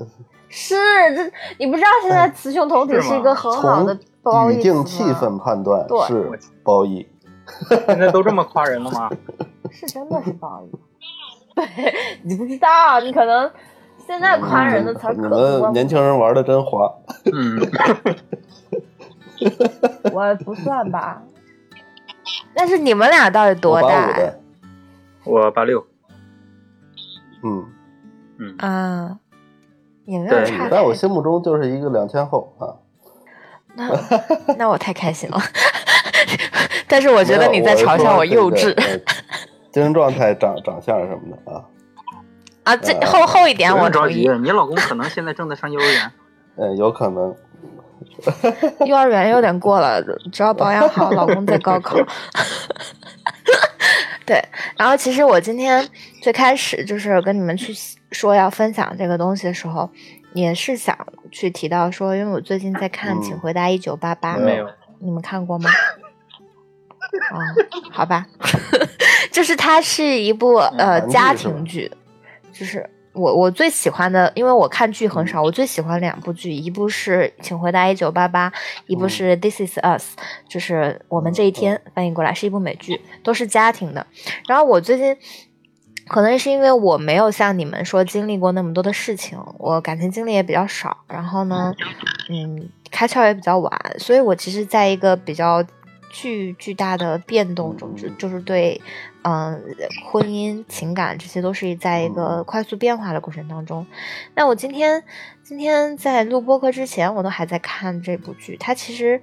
[0.48, 0.76] 是
[1.16, 7.08] 这，你不知道现在雌雄同体是一个很好的褒从义词吗语境气氛判断是褒义。
[7.70, 9.12] 现在都这么夸人了吗？
[9.70, 10.72] 是真的是褒义。
[11.56, 13.52] 对你不知道，你可能
[14.08, 15.60] 现在夸人的词可多了。
[15.60, 16.92] 们年轻人玩的真花。
[17.32, 17.60] 嗯，
[20.14, 21.22] 我不算吧。
[22.54, 24.34] 但是你们俩到底多我八大
[25.24, 25.86] 我八六，
[27.44, 27.66] 嗯，
[28.38, 29.18] 嗯，啊，
[30.06, 32.76] 也没有对差你在我心目中就是一个两千后啊。
[33.76, 33.90] 那
[34.58, 35.40] 那我太开心了。
[36.88, 38.74] 但是我觉得你在嘲笑我幼稚
[39.72, 41.64] 精神状态、长长相什么的啊。
[42.64, 42.76] 啊！
[42.78, 44.44] 这呃厚厚一点不我同意用着急，。
[44.44, 46.12] 你老公可能现在正在上幼儿园。
[46.58, 47.36] 嗯，有可能。
[48.86, 50.02] 幼儿园有点过了，
[50.32, 51.98] 只要保养好，老公在高考。
[54.26, 54.44] 对，
[54.78, 55.88] 然后其实我今天
[56.22, 57.74] 最开始就是跟你们去
[58.12, 59.90] 说要分享这个东西的时候，
[60.34, 60.96] 也是想
[61.32, 65.70] 去提到说，因为我最近在看《嗯请回答一九八八》，没有你们看过吗？
[67.32, 67.42] 哦，
[67.92, 68.28] 好吧，
[69.32, 71.92] 就是它是一部呃家庭剧，
[72.54, 72.88] 就是
[73.20, 78.50] 我我最喜欢的，因为我看剧很少，我最喜欢两部剧，一部是《请回答一九八八》，
[78.88, 80.16] 一部是《This Is Us》，
[80.48, 84.08] 就是我们这一天翻译过来是一部美剧，都是家庭的。
[84.48, 85.18] 然后我最近。
[86.08, 91.72] 可能是因为我没有像你们说经历过那么多的事情，我感情经历也比较少，然后呢，
[92.32, 95.64] 嗯，开窍也比较晚，所以我其实在一个比较
[96.12, 98.82] 巨巨大的变动中，就就是对，
[99.24, 99.62] 嗯、
[100.06, 103.86] 婚姻、情感这些都是在一个快速变化的过程当中。
[104.36, 105.04] 那我今天
[105.44, 109.22] 今天在录播客之前，我都还在看这部剧，它其实，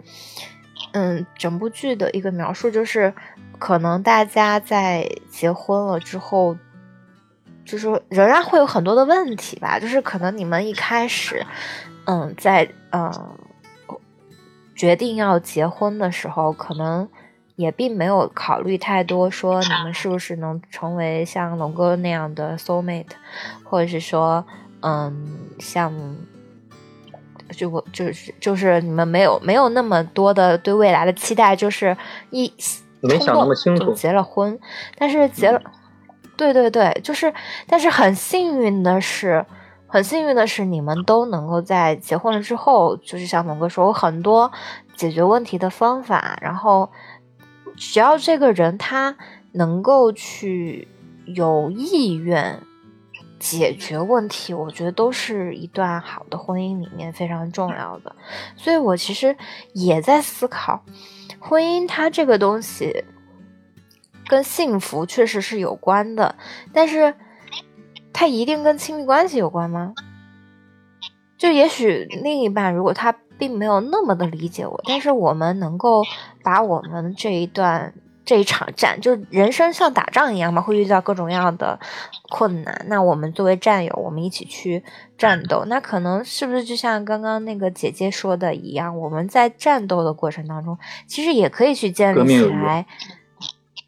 [0.93, 3.15] 嗯，整部剧的一个描述就是，
[3.59, 6.57] 可能大家在结婚了之后。
[7.65, 11.45] 就是仍然会有很多的问题吧，就是可能你们一开始，
[12.05, 13.11] 嗯，在嗯
[14.77, 17.09] 决定要结婚的时候，可能
[17.57, 23.07] 也并没有考虑太多，说你们是不是能成为像龙哥那样的 soul mate，
[23.64, 24.45] 或者是说，
[24.81, 25.27] 嗯，
[25.59, 25.92] 像，
[27.51, 31.97] 就我就是就是你们没有没有那么多的对未来的期待，就是
[32.31, 32.53] 一
[33.01, 34.59] 没想那么清楚就结了婚，
[34.99, 35.61] 但是结了，
[36.37, 37.33] 对对对，就是，
[37.66, 39.45] 但是很幸运的是。
[39.88, 44.51] 很幸运的是，你们都能够在结婚了之后，就是像龙哥说，有很多
[44.97, 46.37] 解决问题的方法。
[46.42, 46.90] 然后，
[47.77, 49.17] 只要这个人他
[49.53, 50.89] 能够去
[51.27, 52.61] 有意愿
[53.39, 58.17] 解决问题，我觉得都是一段好的婚姻里面非常重要的。
[58.57, 59.37] 所以我其实
[59.73, 60.85] 也在思考，
[61.39, 63.05] 婚姻它这个东西
[64.27, 66.37] 跟幸福确实是有关的，
[66.73, 67.15] 但是。
[68.19, 69.93] 他一定跟亲密关系有关吗？
[71.37, 76.03] 就也许另一半如果他并没有那么的理解我，但是我们能够
[76.42, 77.92] 把我们这一段
[78.25, 81.79] 这一场战，就人生像打仗一样嘛，会遇到各种各样的
[82.29, 82.85] 困难。
[82.88, 84.83] 那我们作为战友，我们一起去
[85.16, 92.87] 战斗，那可能是不是就像刚刚那个姐姐说的一样，我们在战斗的过程当中，其实也可以去建立起来。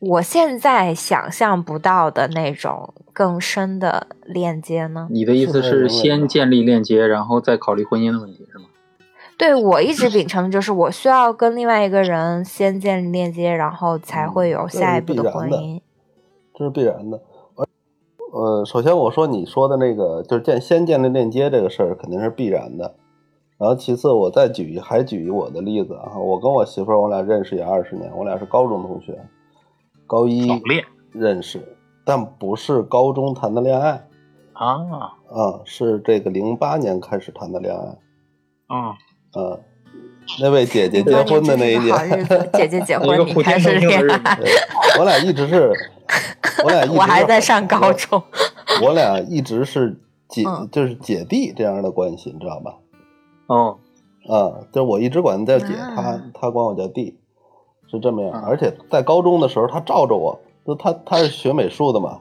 [0.00, 5.08] 我现在想象不到的那种更深的链接呢？
[5.10, 8.66] 你的意思是先建立链接，然后再考虑婚姻的问题，是吗？
[9.38, 15.80] 对，我一直秉承的就是我需要跟另外一个人先建立链接，然后才会有下一步的婚姻。
[16.54, 17.22] 这是必然的。
[18.32, 22.96] 呃，首先我说你说的那个就是建先建立链接这个事儿肯定是必然的。
[23.56, 29.18] 然后其次我再举还举我的例子啊，我跟我媳妇儿我俩认识也二十年，我俩是高中同学。
[30.06, 30.48] 高一
[31.12, 34.04] 认识，但不是高中谈的恋爱
[34.52, 34.76] 啊
[35.28, 38.94] 啊，是这个零八年开始谈的恋爱啊
[39.32, 39.58] 啊，
[40.40, 44.38] 那位姐姐结婚的那一年，姐姐结婚 你开始恋爱，
[44.98, 45.72] 我俩一直是，
[46.64, 48.22] 我俩我还在上高中，
[48.82, 52.74] 我俩一直是姐，就是姐弟这样的关系，你知道吧？
[53.46, 53.78] 哦，
[54.28, 57.18] 啊，就我一直管她叫姐，她她管我叫弟。
[57.90, 62.20] 是这么样，而且在高中的时候，他罩着我，就他他是学美术的嘛，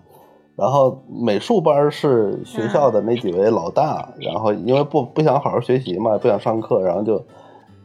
[0.57, 7.23] 然后美术班是学校的那几位老大，然后因为不不想好好学习嘛，不想上课，然后就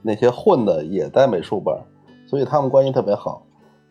[0.01, 1.77] 那些混的也在美术班，
[2.27, 3.43] 所以他们关系特别好。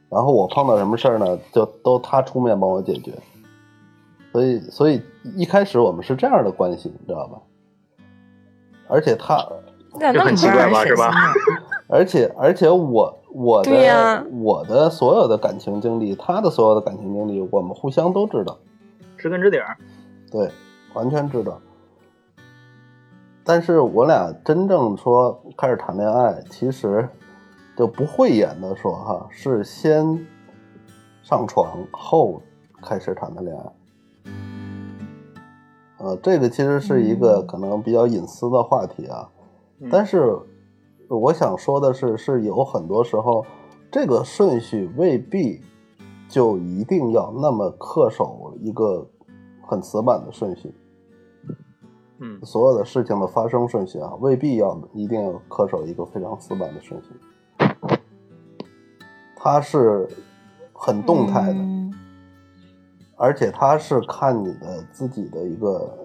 [0.09, 3.13] 然后我碰到什么事儿呢，就都他出面帮我解决。
[4.31, 4.99] 所以所以
[5.35, 7.39] 一开始我们是这样的关系，你知道吧？
[8.87, 9.47] 而且他
[10.11, 11.11] 这很奇怪吧，是吧？
[11.87, 13.15] 而且而且我。
[13.33, 18.57] 我的我的所有的感情经历，他的所有的感情经历，我们互相都知道，
[19.21, 19.77] 知根知底儿，
[20.31, 20.49] 对，
[20.95, 21.61] 完全知道。
[23.43, 27.07] 但是我俩真正说开始谈恋爱，其实
[27.77, 30.25] 就不会演的说哈，是先
[31.21, 32.41] 上床后
[32.81, 33.71] 开始谈的恋爱。
[35.99, 39.29] 呃，这个其实是一个可能比较隐私的话题啊，
[39.91, 40.37] 但是。
[41.13, 43.45] 我想说的是，是有很多时候，
[43.91, 45.61] 这个顺序未必
[46.29, 49.05] 就一定要那么恪守一个
[49.71, 50.75] 很死板的顺序。
[52.19, 57.09] 嗯，所有的事情的发生顺序啊，未必要一定要恪守一个非常死板的顺序。
[59.37, 60.09] 它是
[60.73, 61.59] 很动态的，
[63.15, 65.97] 而且它是看你的自己的一个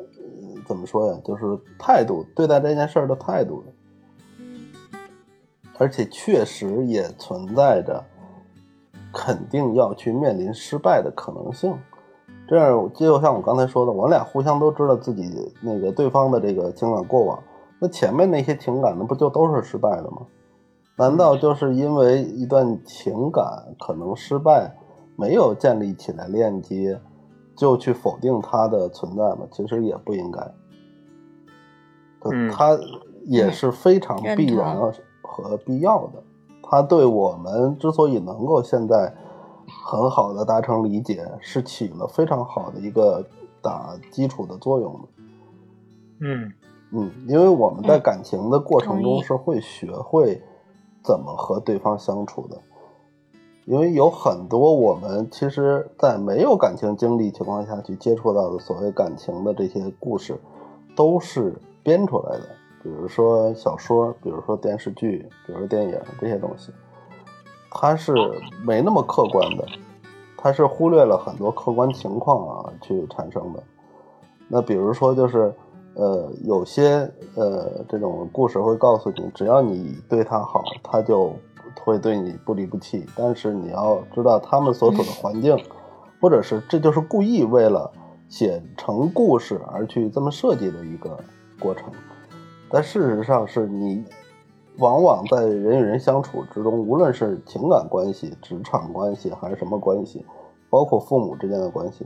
[0.65, 1.45] 怎么说呀，就是
[1.77, 5.01] 态度对待这件事儿的态度的。
[5.79, 8.03] 而且确实也存在着
[9.13, 11.77] 肯定要去面临失败的可能性。
[12.49, 15.31] 这样就像我刚才说的，我俩互相都知道自己
[15.61, 17.39] 那个对方的这个情感过往，
[17.81, 20.19] 那前面那些情感，那不就都是失败的吗？
[20.97, 23.45] 难道就是因为一段情感
[23.79, 24.77] 可能失败，
[25.17, 27.01] 没有建立起来链接，
[27.57, 29.41] 就去否定它的存在吗？
[29.51, 30.41] 其实也不应该。
[32.51, 32.79] 它
[33.25, 34.77] 也是非常必然。
[35.29, 36.23] 和必要的，
[36.63, 39.13] 它对我们之所以能够现在
[39.69, 43.25] 很好的达成理解，是起了非常好的一个
[43.63, 45.09] 打基础的作用的。
[46.21, 46.53] 嗯
[46.93, 50.41] 嗯，因为我们在感情的过程中是会学会
[51.03, 52.57] 怎么和对方相处的，
[53.65, 60.41] 因为有很多我们其实，在没有感情经历情况下去接触到的所谓感情的这些故事，
[60.95, 62.45] 都是编出来的。
[62.83, 66.73] 比如说小说，比如说电视剧，比如说电影这些东西，
[67.79, 68.15] 它是
[68.65, 69.67] 没那么客观的，
[70.35, 73.63] 它是忽略了很多客观情况啊去产生的。
[74.49, 75.55] 那比如说就是，
[75.95, 81.35] 呃，有些呃这种故事会告诉你，只要你对他好，他就
[81.85, 85.55] 会对你不离不弃，但是你要知道他们所处的环境，
[86.19, 87.93] 或者是这就是故意为了
[88.27, 91.15] 写成故事而去这么设计的一个
[91.61, 91.93] 过程。
[92.71, 94.03] 但事实上是你
[94.79, 100.25] 往往在人与人相处之中，无论是情感关系、职场关系还是什么关系，
[100.69, 102.05] 包括父母之间的关系，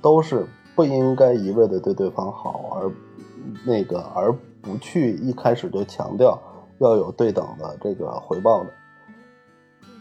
[0.00, 0.46] 都是
[0.76, 2.90] 不应该一味的对对方好，而
[3.66, 6.40] 那个而不去一开始就强调
[6.78, 8.70] 要有对等的这个回报的。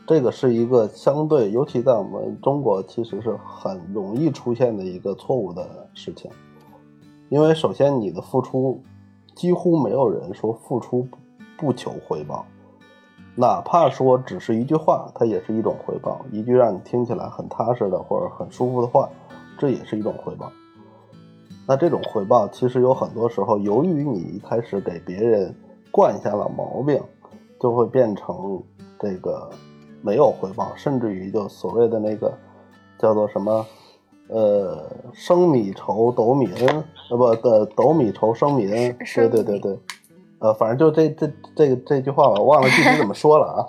[0.07, 6.29] 这个是一个相对，尤其在我们中国，其实是很容易出现的一个错误的事情。
[7.29, 8.81] 因为首先你的付出，
[9.35, 11.07] 几乎没有人说付出
[11.73, 12.45] 求回报，
[13.35, 16.21] 哪怕说只是一句话，它也是一种回报。
[16.31, 19.09] 一句让你听起来很踏实的或者很舒服的话，
[19.57, 20.49] 这也是一种回报。
[21.67, 25.53] 那这种回报其实有很多时候，由于你一开始给别人
[25.91, 27.01] 惯下了毛病，
[27.59, 28.61] 就会变成
[28.99, 29.49] 这个
[30.01, 32.33] 没有回报，甚至于就所谓的那个
[32.97, 33.65] 叫做什么
[34.29, 34.83] 呃
[35.13, 38.97] 生米仇斗米恩，呃不的斗米仇生米恩，
[39.29, 39.79] 对对对对，
[40.41, 43.65] 呃反正就这这这个这句话我忘了具体怎么说了啊，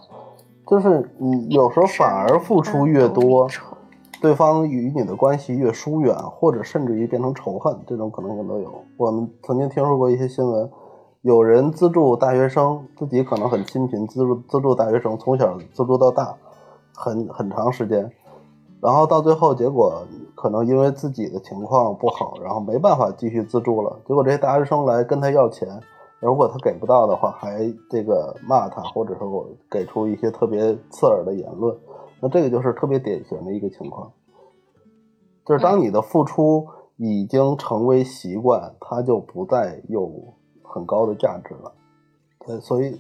[0.67, 3.47] 就是你有时候反而付出越多，
[4.23, 8.73] 对方与你的关系越疏远，或者甚至于变成仇恨，这种可能性都有。
[8.97, 10.71] 我们曾经听说过一些新闻，
[11.21, 16.35] 有人资助大学生，自己可能很清贫，资助资助大学生，从小资助到大，
[16.95, 18.11] 很很长时间，
[18.81, 25.69] 然后到最后结果可能因为自己的情况不好，然后没办法继续资助了，结果这些大学生来跟他要钱，
[26.23, 31.77] 如果他给不到的话，还这个骂他，或者说我给出一些特别刺耳的言论。
[32.21, 34.13] 那这个就是特别典型的一个情况，
[35.45, 40.09] 就是当你的付出已经成为习惯，它就不再有
[40.63, 41.73] 很高的价值了。
[42.47, 42.97] 对，所以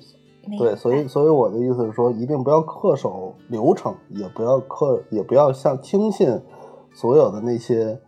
[0.58, 6.42] 对，所以所以我的意思是说，一定不要恪守流程，也不要恪，也不要像轻信
[6.92, 8.00] 所有的那些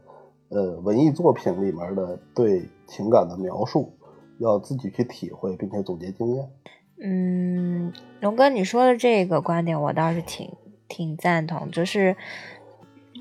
[0.48, 3.92] 呃文艺作品里面的对情感的描述，
[4.38, 6.48] 要自己去体会，并且总结经验。
[7.00, 10.52] 嗯，龙哥，你说的这个观点我倒是挺
[10.88, 12.16] 挺赞同，就是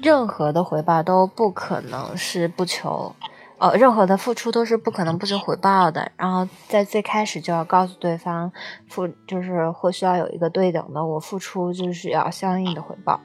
[0.01, 3.15] 任何的回报都不可能是不求，
[3.57, 6.11] 呃，任何的付出都是不可能不求回报的。
[6.17, 8.51] 然后在最开始就要告诉对方，
[8.87, 13.19] 付就是或需要有一个对等的，我付出就是要相应的回报。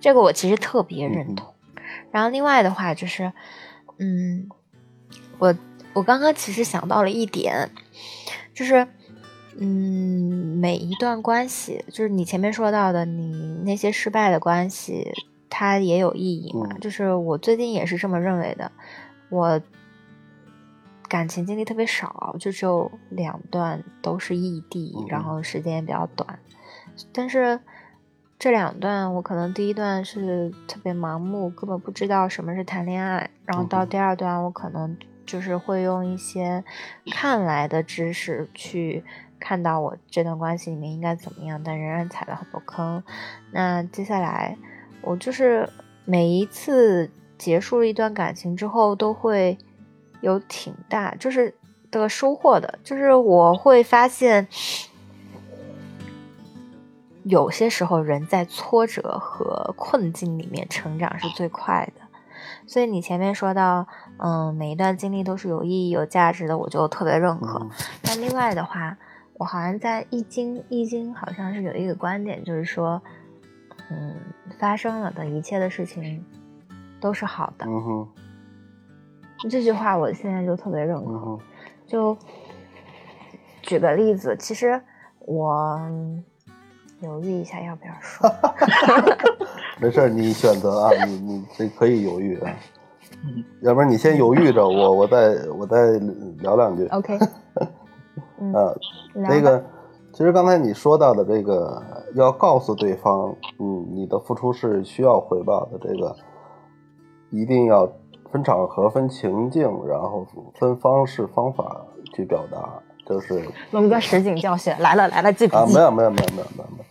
[0.00, 1.54] 这个我其实特别认同。
[2.10, 3.32] 然后另外的话就是，
[3.98, 4.48] 嗯，
[5.38, 5.54] 我
[5.94, 7.70] 我刚刚其实想到了一点，
[8.52, 8.86] 就是。
[9.56, 15.12] 嗯，每一段关系，就是你前面说到的，你那些失败的关系，
[15.48, 16.66] 它也有意义嘛？
[16.72, 18.72] 嗯就是我最近也是这么认为的。
[19.28, 19.60] 我
[21.06, 26.40] 感情经历特别少，就只有两段都是异地，嗯然后时间也比较短。
[27.12, 27.60] 但是
[28.36, 36.64] 这两段，我可能第一段是特别盲目，根本不知道什么是谈恋爱，然后到嗯第二段，我可能就是会用一些
[37.12, 39.04] 看来的知识去
[39.40, 43.02] 看到我这段关系里面应该怎么样，但仍然踩了很多坑。
[43.52, 44.56] 那接下来，
[45.02, 45.68] 我就是
[46.04, 49.58] 每一次结束了一段感情之后，都会
[50.20, 51.54] 有挺大就是
[51.90, 54.48] 的收获的，就是我会发现。
[57.26, 62.03] 有些时候，人在挫折和困境里面成长是最快的。
[62.66, 63.86] 所以你前面说到，
[64.18, 67.58] 嗯，每一段经历都是有意义、有价值的，我就特别认可。
[67.58, 67.70] 嗯
[68.04, 68.96] 那另外的话，
[69.34, 73.02] 我好像在《易经》，《易经》好像是有一个观点，就是说，
[73.90, 74.14] 嗯，
[74.58, 76.24] 发生了的一切的事情
[77.00, 77.66] 都是好的。
[77.66, 78.08] 嗯哼，
[79.50, 81.12] 这句话我现在就特别认可。
[81.12, 81.38] 嗯，
[81.86, 82.16] 就
[83.62, 84.80] 举个例子，其实
[85.18, 85.80] 我
[87.00, 88.30] 犹豫一下要不要说。
[89.80, 92.50] 没事儿，你选择啊，你你这可以犹豫啊，
[93.24, 95.92] 嗯要不然你先犹豫着，我我再我再
[96.40, 96.86] 聊两句。
[96.88, 97.18] OK，
[98.40, 98.76] 嗯，呃，
[99.14, 99.64] 那个，
[100.12, 101.82] 其实刚才你说到的这个，
[102.14, 106.14] 要告诉对方，嗯，你的付出是需要回报的，这个
[107.30, 107.90] 一定要
[108.30, 110.26] 分场合、分情境，然后
[110.58, 111.80] 分方式方法
[112.14, 115.80] 去表达，就是龙哥实景教学来了来了，记笔啊，记没。
[115.80, 116.84] 有没有没有没有没有没有，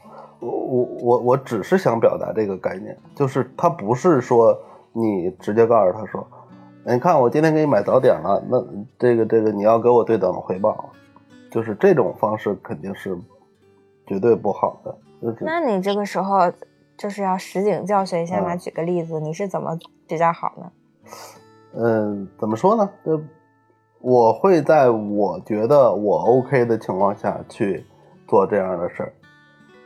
[0.44, 4.58] 我我我我只是想表达这个概念，就是他不是说
[4.92, 6.28] 你直接告诉他说，
[6.86, 8.64] 哎你看我今天给你买早点了，那
[9.00, 10.90] 这个这个你要给我对等的回报，
[11.50, 13.18] 就是这种方式肯定是
[14.06, 16.52] 绝对不好的，就是那你这个时候
[16.98, 18.54] 就是要实景教学一下嘛？
[18.54, 19.78] 嗯举个例子，你是怎么
[20.08, 20.72] 比较好呢？
[21.76, 22.90] 嗯，怎么说呢？
[23.06, 23.20] 就
[24.00, 27.86] 我会在我觉得我 OK 的情况下去
[28.28, 29.14] 做这样的事儿，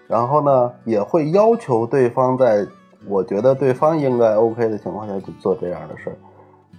[0.08, 2.66] 然后呢，也会要求对方在
[3.08, 6.16] 我觉得对方应该 OK 的情况下去做这样的事儿，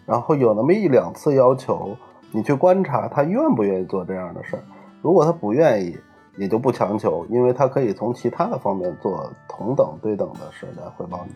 [0.07, 1.97] 然后有那么一两次要求
[2.33, 4.63] 你去观察他愿不愿意做这样的事儿，
[5.03, 5.97] 如果他不愿意，
[6.37, 11.35] 也就不强求，因为他可以从其他的方面做同等对等的事来回报你。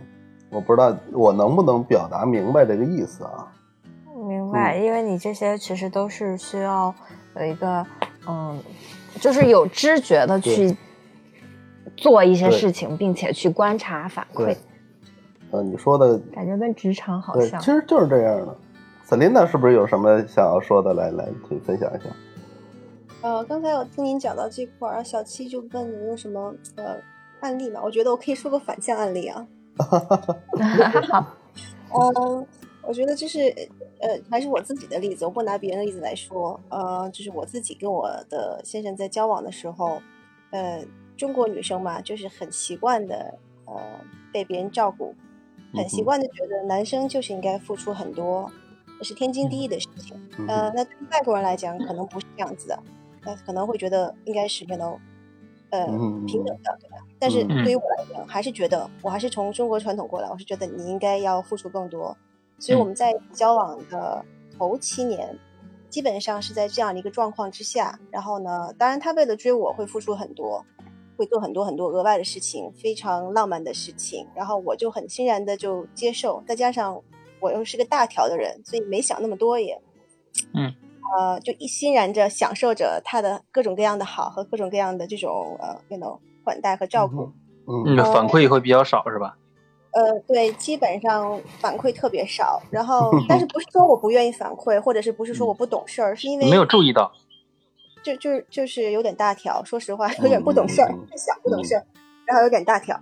[0.50, 3.48] 我不知道我能不能表达明白这个意思啊？
[4.26, 6.94] 明白，因为你这些其实都是需要
[7.36, 7.84] 有一个
[8.28, 8.58] 嗯，
[9.20, 10.76] 就是有知觉的去
[11.96, 14.56] 做一些事情，并且去观察反馈，
[15.50, 17.66] 呃，你说的感觉跟职场好，像其。
[17.66, 18.56] 实就是这样的。
[19.06, 20.94] Selina 是不是有什么想要说的？
[20.94, 22.04] 来来，去分享一下。
[23.20, 26.96] 呃，刚才我听您讲到这块儿，小七就问你有什么呃
[27.40, 27.80] 案例嘛？
[27.84, 29.46] 我觉得我可以说个反向案例啊。
[31.08, 31.36] 好，
[31.94, 32.46] 嗯，
[32.82, 33.38] 我觉得就是
[34.00, 36.58] 呃，还是我自己的例子，我不拿别人的例子来说。
[36.70, 40.00] 呃，就是我自己跟我的先生在交往的时候，
[40.50, 40.82] 呃，
[41.16, 43.74] 中国女生嘛，就是很习惯的呃
[44.32, 45.14] 被别人照顾，
[45.74, 48.50] 很习惯的觉得男生就是应该付出很多，
[48.98, 50.16] 这是天经地义的事情。
[50.38, 52.78] 嗯呃，那对于外国人来讲，可能不是这样子的，
[53.24, 54.98] 那可能会觉得应该是 you know，
[55.70, 56.96] 呃，嗯平等的，对吧？
[57.18, 62.16] 但是嗯对于我来讲，还是觉得我还是从中国传统过来，我是觉得你应该要付出更多。
[62.58, 64.24] 所以我们在交往的
[64.56, 65.36] 头七年，
[65.90, 67.98] 基本上是在这样的一个状况之下。
[68.10, 70.64] 然后呢，当然他为了追我会付出很多，
[71.16, 74.26] 会做很多很多额外的事情，非常浪漫的事情。
[74.34, 77.00] 然后我就很欣然的就接受，再加上
[77.40, 79.80] 我又是个大条的人，所以没想那么多也。
[80.54, 80.72] 嗯，
[81.16, 87.32] 呃，就一欣然着享受着他的各种各样的好和各种各样的这种呃，you know 款待和照顾。
[87.66, 89.36] 嗯嗯，反馈会比较少是吧？
[89.92, 92.60] 呃，对，基本上反馈特别少。
[92.70, 97.12] 然后， 但是不是说我不愿意反馈，或者是不是说我不懂事儿，是因为没有注意到。
[98.02, 101.84] 就就就是有点大条，说实话有点不懂事儿嗯嗯，是小不懂事儿，
[102.26, 103.00] 然后有点大条。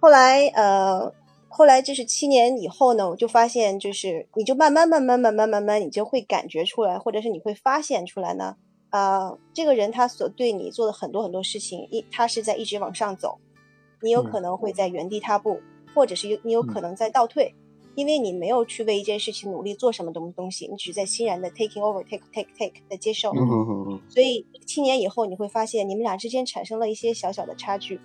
[0.00, 1.12] 后来呃，
[1.48, 8.56] 后来就是七年以后呢，我就发现就是你就慢慢慢慢慢慢慢慢，你就会感觉出来，或者是你会发现出来呢，
[8.90, 13.38] 呃，这个人他所对你做的很多很多事情，一他是在一直往上走，
[14.00, 15.60] 你有可能会在原地踏步，
[15.94, 17.54] 或者是有你有可能在倒退。
[17.94, 23.46] 因为你没有去为一件事情努力做什么东东西，你只是在欣然的 taking over take take take 的接受，嗯。
[23.46, 28.00] 哼哼哼，所以七年以后，你会发现你们俩之间产生了一些小小的差距。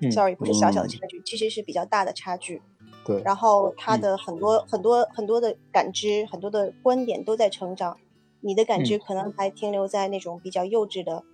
[0.00, 0.10] 嗯。
[0.10, 0.90] Sorry，不是小小的嗯。
[0.90, 2.60] 差距，其实是比较大的差距。
[3.04, 7.96] 对，然后他的很多、很多很多的感知，很多的观点都在成长，
[8.40, 11.24] 你的感知可能还停留在那种比较幼稚的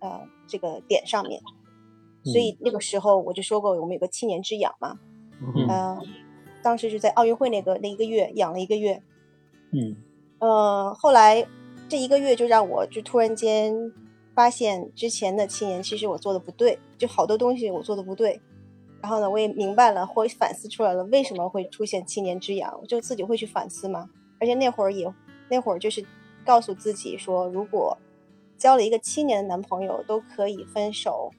[0.00, 1.40] 呃这个点上面。
[2.24, 4.98] 所以那个时候我就说过，我们有个七年之痒嘛，
[5.56, 5.98] 嗯
[6.62, 9.02] 当时是在奥运会那个那一个月养了一个月，
[9.72, 9.96] 嗯
[10.38, 11.46] 呃，后来
[11.88, 13.92] 这一个月就让我就突然间
[14.34, 18.40] 发现之前的七年其实我做的不对，就好多东西我做的不对。
[19.00, 24.08] 然后呢，我也明白了或反思出来了为什么会出现七年之痒，我就自己会去反思嘛。
[24.38, 25.12] 而且那会儿也
[25.48, 26.04] 那会儿就是
[26.44, 27.98] 告诉自己说，如果
[28.56, 31.32] 交了一个七年的男朋友都可以分手，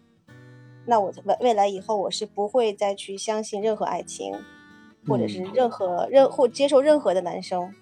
[0.85, 4.33] 那我未未来以后我是不会再去相信任何爱情，
[5.07, 7.73] 或者是任何任或接受任何的男生。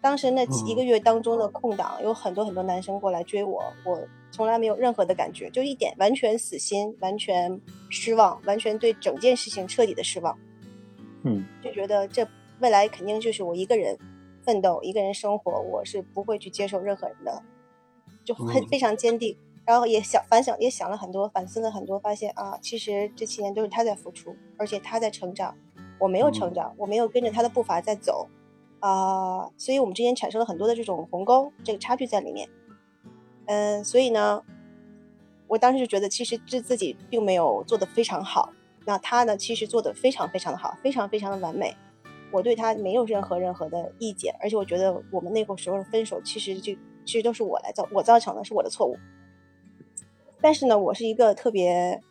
[0.00, 4.00] 当时那一个月当中的空档，有很多很多男生过来追我，我
[4.30, 10.38] 从来没有任何的感觉，就一点完全死心，完全失望，完全对整件事情彻底的失望，
[11.24, 11.44] 嗯。
[11.62, 12.28] 就觉得这
[12.60, 13.98] 未来肯定就是我一个人
[14.44, 17.42] 奋斗，一个人生活，我是不会去接受任何人的，
[18.24, 18.68] 就很嗯。
[18.68, 19.36] 非常坚定。
[19.64, 25.56] 然后也想反想，也想了很多，反思了很多，发现啊，其实这七年都是他在付出，而且他在成长，
[25.98, 28.28] 我没有成长，我没有跟着他的步伐在走，
[28.80, 32.48] 啊、所以我们之间产生了很多的这种鸿沟，这个差距在里面。
[33.46, 34.42] 嗯，所以呢，
[35.46, 38.52] 我当时就觉得，其实这自己并没有做得非常好，
[38.84, 41.76] 那他呢，其实做得非常非常的好，非常非常的完美。
[42.32, 46.74] 我对他没有任何任何的意见，而且我觉得我们那个时候的分手，其实就
[47.04, 48.96] 其实都是我来造，我造成的，是我的错误。
[50.40, 52.02] 但是呢，我是一个特别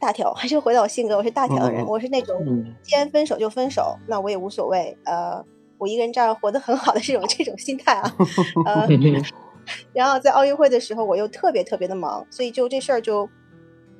[0.00, 5.44] 大条， 还是回到我性格，我是大条的人，我是那种嗯既然分手就分手，那我也无所谓，呃，
[5.78, 8.16] 我一个人这样活得很好的这种这种心态啊，
[8.66, 8.88] 呃，
[9.92, 13.28] 然后在奥运会的时候，我又特别特别的忙，所以就这事儿就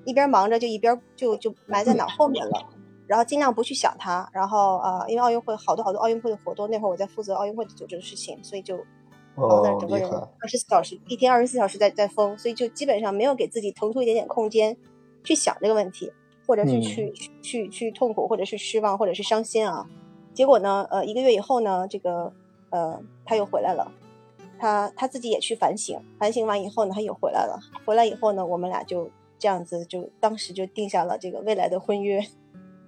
[0.05, 2.67] 一边忙着就一边就就埋在脑后面了，
[3.07, 4.29] 然后尽量不去想它。
[4.33, 8.77] 然后呃，因为奥运会好多好多奥运会的活动，那会儿我在负责奥运会的组织的事情，所以就
[9.37, 14.77] 忙的哦，整个人二十四小时一天二十四小时在在疯，所以就基本上没有给自己腾出一点点空间
[15.25, 16.13] 去想这个问题，
[16.47, 19.87] 或者是嗯去、去去去痛苦，或者是失望，或者是伤心啊。
[20.33, 22.33] 结果呢，呃，一个月以后呢，这个
[22.71, 23.93] 呃他又回来了。
[24.59, 27.59] 他他自己也去反省，反省完以后呢，他又回来了。
[27.87, 32.23] 回来以后呢，我们俩就这样子就当时就定下了这个未来的婚约。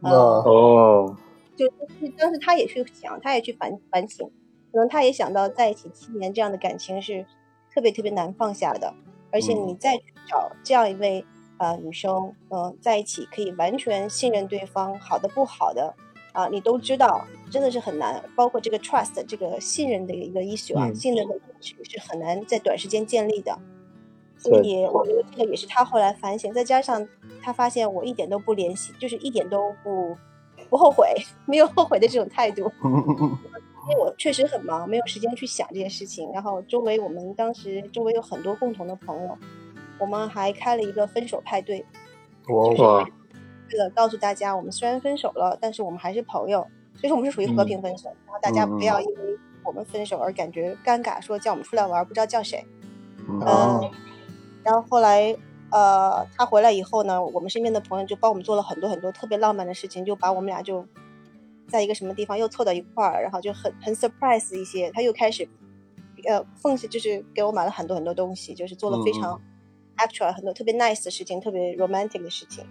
[0.00, 1.16] 那哦，
[1.56, 4.30] 就是当时他也去想，他也去反反省，
[4.70, 7.24] 可能他也想到在一起七年这样的感情是
[7.74, 8.92] 特别特别难放下的，
[9.30, 11.24] 而且你再去找这样一位
[11.62, 15.94] 呃女生，呃在一起可以完全信任对方，好的不好的
[16.32, 18.24] 啊、你都知道，真的是很难。
[18.34, 23.56] 包括这个 trust 这个信任的一个 issue 啊，嗯信任的是是很难在短时间建立的。
[24.38, 27.06] 所以我觉得这个也是他后来反省，再加上
[27.42, 30.16] 他发现我一点都不联系，就是一点都不
[30.68, 31.14] 不后悔，
[31.46, 32.72] 没有后悔的这种态度。
[32.82, 36.30] 因为我确实很忙，没有时间去想这些事情。
[36.32, 39.36] 然后周围我们当时周围有很多共同的朋友，
[40.02, 41.86] 我们还开了一个分手派对，
[42.48, 43.04] 我哇，
[43.70, 48.08] 为了告诉大家，我们虽然分手了，但是我们还是朋友，所以说我们是属于和平分手。
[48.26, 52.66] 然后大家不要因为我们分手而感觉尴尬，说叫我们出来玩，不知道叫谁。
[53.28, 53.90] 嗯嗯，
[54.64, 55.36] 然后后来，
[55.70, 60.84] 呃，他回来以后呢，我们身边的朋友就帮我们做了很多很多特别浪漫的事情，就把我们俩就
[61.68, 65.48] 在一个什么地方又凑到一块儿，然后就很很 surprise 一些，他又开始，
[66.28, 69.40] 呃，奉献就是给我买了很多很多东西，就是做了非常
[70.06, 72.64] actual 很多特别 nice 的事情，特别 romantic 的事情。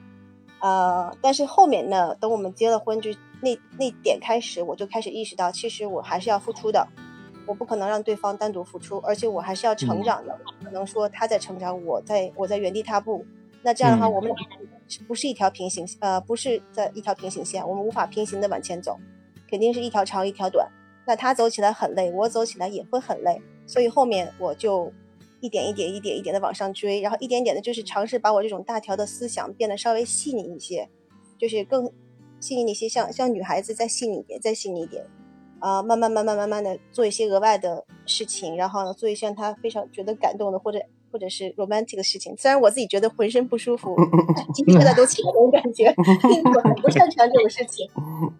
[0.59, 3.09] 呃，但是后面呢，等我们结了婚，就
[3.41, 6.87] 那那点开始，我就开始意识到，其实我还是要付出的，
[7.47, 13.25] 我不可能让对方单独付出，而且我还是要成长的，不可能说他在成长，我在我在原地踏步。
[13.63, 14.37] 那这样的话，嗯我们俩
[14.87, 18.99] 是不是一条平行呃，不是在一条平行线，我们无法平行的往前走，
[19.49, 20.67] 肯定是一条长一条短。
[21.07, 24.93] 那他走起来很累，我走起来也会很累，所以后面我就
[25.41, 30.87] 一点一点、一点一点的往上追，然后一点点的，就是尝试把我这种大条的思想变得稍微细腻一些，
[31.37, 31.91] 就是更
[32.39, 35.05] 细腻一些，像像女孩子再细腻一点，再细腻一点，
[35.59, 40.79] 啊、慢慢慢慢慢慢的做一些额外的事情，然后呢，做一些让他非常觉得感动的或者
[41.11, 42.35] 或者是 romantic 的事情。
[42.37, 43.95] 虽然我自己觉得浑身不舒服，
[44.53, 45.87] 鸡皮疙瘩都起来那种感觉，
[46.55, 47.85] 我很不擅长这种事情。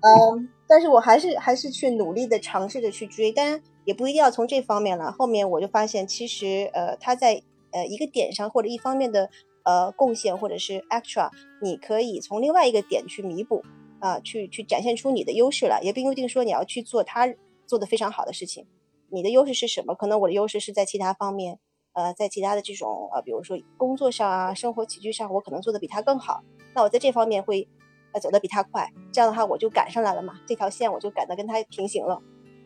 [0.02, 5.12] 嗯，但是我还是还是去努力的尝试着去追，当然也不一定要从这方面了。
[5.12, 9.30] 后面我就发现，其实呃他在呃一个点上或者一方面的
[9.64, 11.30] 呃贡献或者是 extra，
[11.62, 13.64] 你可以从另外一个点去弥补
[14.00, 17.32] 啊、去去展现出你的优势来，也并不一定说你要去做他
[17.68, 18.66] 做的非常好的事情。
[19.10, 19.94] 你的优势是什么？
[19.94, 21.60] 可能我的优势是在其他方面，
[21.94, 26.44] 呃，在其他的这种呃，比如说工作上啊、生活起居上，我可能做的比他更好。
[26.74, 27.68] 那我在这方面会
[28.14, 32.22] 呃走得比他快，这样的话我就赶上来了嘛，这条线我就赶得跟他平行了。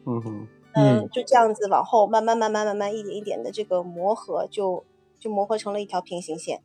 [0.05, 4.83] 嗯哼，嗯就这样子往后慢慢慢慢慢慢一点一点的这个磨合就，
[5.19, 6.61] 就磨合成了一条平行线。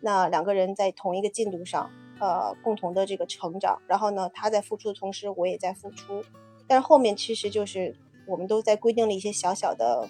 [0.00, 1.90] 那两个人在同一个进度上，
[2.20, 6.24] 呃，共同的这个成长，然后呢，他在付出的同时，我也在付出。
[6.66, 7.94] 但是后面其实就是
[8.26, 10.08] 我们都在规定了一些小小的、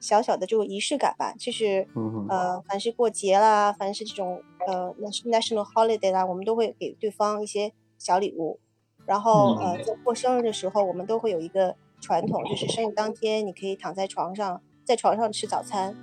[0.00, 4.92] 小小的这个仪式感吧，就是嗯，呃，凡是过节啦，凡是这种呃
[5.26, 8.58] national holiday 啦，我们都会给对方一些小礼物。
[9.06, 15.96] 然后呃，在过生日的时候，我们都会有一个传统，就是生日当天你可以躺在床上，在床上吃早餐，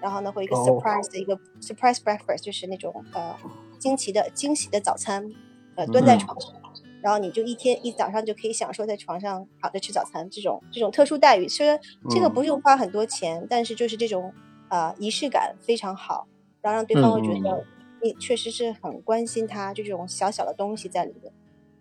[0.00, 0.60] 然后呢会一个哦。
[0.64, 3.34] surprise 的一个 surprise breakfast，就是那种呃
[3.78, 5.28] 惊奇的惊喜的早餐，
[5.74, 6.52] 呃蹲在嗯床上，
[7.00, 11.48] 然后你就一天一早上就可以享受在床上躺着吃早餐这种这种特殊待遇。
[11.48, 11.80] 虽然
[12.10, 12.34] 这个嗯。
[12.34, 14.32] 不用花很多钱，但是就是这种
[14.68, 16.26] 啊、仪式感非常好，
[16.60, 17.64] 然后让对方会觉嗯得
[18.02, 21.32] 你确实是很关心他，就这种小小的东西在里面。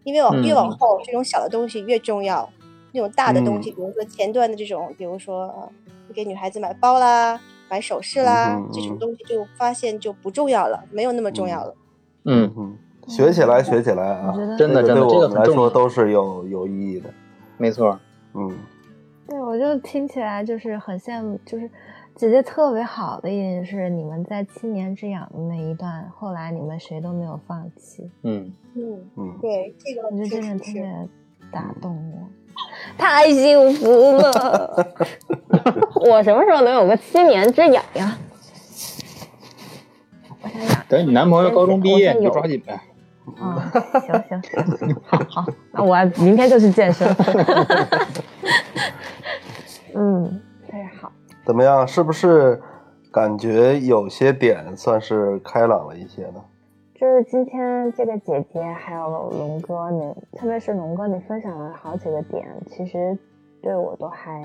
[0.04, 0.56] 因为往越嗯。
[0.56, 2.48] 往后，这种小的东西越重要，
[2.96, 5.70] 那种大的东嗯西，比如说前段的这种，比如说呃，
[6.14, 7.38] 给女孩子买包啦、
[7.70, 11.76] 买首饰啦，嗯这种嗯东西就发现就不重要了，没有那么重要了。
[12.24, 12.78] 嗯，嗯，
[13.08, 14.34] 学起来，学起来啊！
[14.58, 17.14] 真的真的这个对我们来说都是有有意义的。
[17.58, 18.00] 没错，
[18.34, 18.50] 嗯，
[19.28, 21.70] 对，我就听起来就是很羡慕，就是
[22.16, 30.72] 姐姐特别好的一点是你们在七年之痒的那一段，后来你们谁都没有放弃，嗯，嗯，嗯，对，这个我觉得真的特。
[30.74, 31.10] 别
[31.52, 32.28] 打动我，
[32.98, 34.96] 太幸福了！
[36.10, 38.18] 我什么时候能有个七年之痒呀？
[40.42, 42.80] 我想想，等你男朋友高中毕业你就抓紧呗。
[43.40, 43.72] 啊，
[44.06, 44.42] 行行
[44.78, 47.08] 行，好好，那我明天就去健身。
[49.96, 51.12] 嗯，特别好。
[51.46, 51.88] 怎么样？
[51.88, 52.62] 是不是
[53.12, 56.42] 感觉有些点算是开朗了一些呢？
[57.06, 63.16] 就是今天这个姐姐还有龙哥，你特别是龙哥，你分享了好几个点，其实
[63.62, 64.44] 对我都还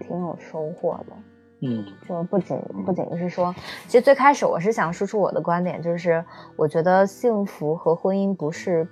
[0.00, 1.12] 挺有收获的。
[1.60, 1.86] 嗯。
[2.08, 3.54] 就不仅不仅是说，
[3.86, 6.24] 其实最开始我是想输出我的观点，就是
[6.56, 8.88] 我觉得幸福和婚姻不是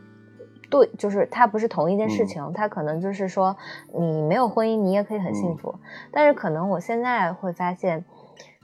[0.70, 3.56] 对，就是它不是同一件事情，它可能就是说
[3.92, 5.74] 你没有婚姻，你也可以很幸福，
[6.12, 8.04] 但是可能我现在会发现，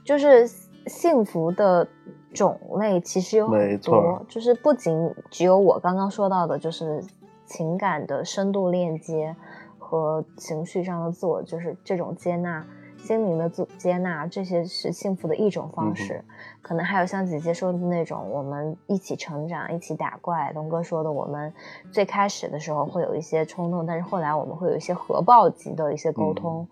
[0.05, 0.47] 就是
[0.87, 1.87] 幸福的
[2.33, 7.03] 种类其实有很多，就是不仅只有我刚刚说到的，就是
[7.45, 9.35] 情感的深度链接
[9.79, 12.65] 和情绪上的自我，就是这种接纳。
[12.97, 16.25] 心灵的自接纳，这些是幸福的一种方式。
[16.63, 20.51] 可能还有像姐姐说的那种，我们一起成长，一起打怪。
[20.55, 21.53] 龙哥说的，我们
[21.91, 26.67] 最开始的时候会有一些冲动，但是后来我们会有一些核爆级的一些沟通。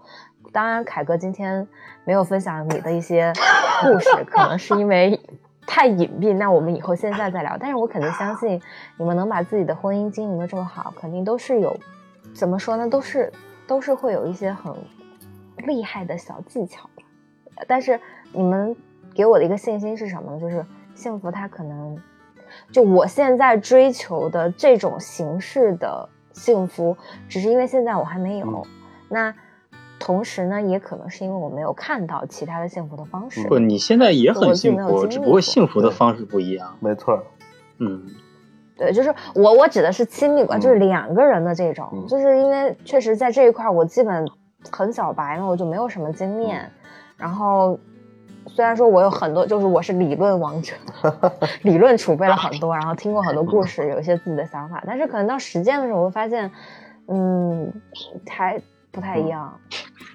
[0.52, 1.68] 当然，凯哥今天
[2.04, 3.34] 没有分享你的一些
[3.82, 5.20] 故事，可能是因为
[5.66, 6.36] 太隐蔽。
[6.36, 7.58] 那我们以后现在再聊。
[7.60, 8.62] 但是我肯定相信，
[8.98, 11.76] 你们能把自己的婚姻经营的这么好，肯定都是有，
[12.36, 12.88] 怎么说呢？
[12.88, 13.32] 都是
[13.66, 14.74] 都是会有一些很
[15.58, 17.04] 厉害的小技巧吧。
[17.68, 18.00] 但是
[18.32, 18.76] 你们
[19.16, 20.40] 给我的一个信心是什么呢？
[20.40, 20.64] 就是
[20.94, 21.98] 幸福，它可能
[22.72, 26.96] 就我现在追求的这种形式的幸福，
[27.28, 28.48] 只是因为现在我还没有。
[28.48, 28.64] 嗯
[29.10, 29.32] 那
[30.06, 33.48] 同时呢，也可能是因为我没有看到其他的幸福的方式。
[33.48, 36.76] 不，你现在也很幸福，只不过过幸福的方式不一样。
[36.82, 37.24] 没错，
[37.80, 38.04] 嗯，
[38.76, 44.28] 对，就是我我指的是亲密关，嗯就是两个人的这种，嗯就是因为确实在这一块我基本
[44.70, 46.64] 很小白嘛，我就没有什么经验。
[46.64, 46.72] 嗯
[47.16, 47.80] 然后
[48.48, 50.74] 虽然说我有很多，就是我是理论王者，
[51.64, 56.52] 理论储备了很多，然后听过很多故事， 有一些自己的想法，但是可能到实践的时候，我会发现，
[57.08, 57.72] 嗯，
[58.28, 58.60] 还
[58.92, 59.58] 不太一样。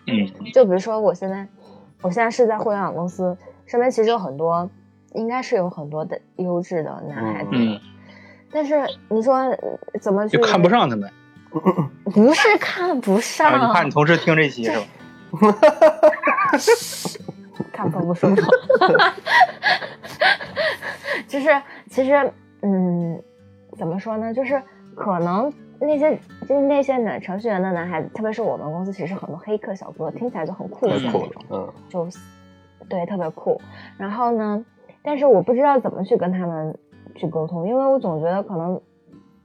[0.09, 1.47] 嗯，就比如说我现在，
[2.03, 3.37] 我现在是在互联网公司，
[3.67, 4.69] 身边其实有很多，
[5.13, 7.51] 应该是有很多的优质的男孩子。
[7.53, 7.79] 嗯
[8.51, 9.59] 但是你说呃
[10.01, 10.71] 怎么去就看不？
[10.71, 11.11] 上他们
[12.05, 13.67] 不是看不上，啊！
[13.67, 14.87] 你怕你同事听这期是吧？
[17.71, 18.47] 看风不说错。
[21.29, 22.33] 就是其实，
[22.63, 23.23] 嗯，
[23.77, 24.33] 怎么说呢？
[24.33, 24.63] 就是
[24.95, 26.19] 可能那些
[26.49, 32.09] 就是那些男程序员的男孩子，特别是我们公司，其实很多黑客小哥，听起来就很酷的那种，，嗯就
[32.89, 33.61] 对特别酷。
[33.97, 34.65] 然后呢，
[35.03, 36.79] 但是我不知道怎么去跟他们
[37.15, 38.81] 去沟通，因为我总觉得可能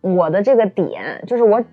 [0.02, 1.64] 我的这个点，就是我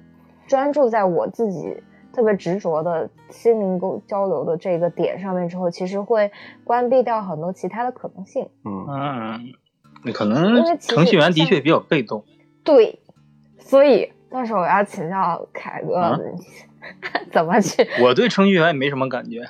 [0.46, 1.82] 专注在我自己
[2.12, 6.30] 特别执着的心灵沟交流的这个点上面之后，其实会
[6.64, 8.48] 关闭掉很多其他的可能性。
[8.64, 12.24] 嗯，可能程序员的确比较被动。
[12.64, 12.98] 对，
[13.58, 16.18] 所以到时候我要请教凯哥、啊
[17.30, 17.86] 怎么去。
[18.00, 19.42] 我对程序员也没什么感觉。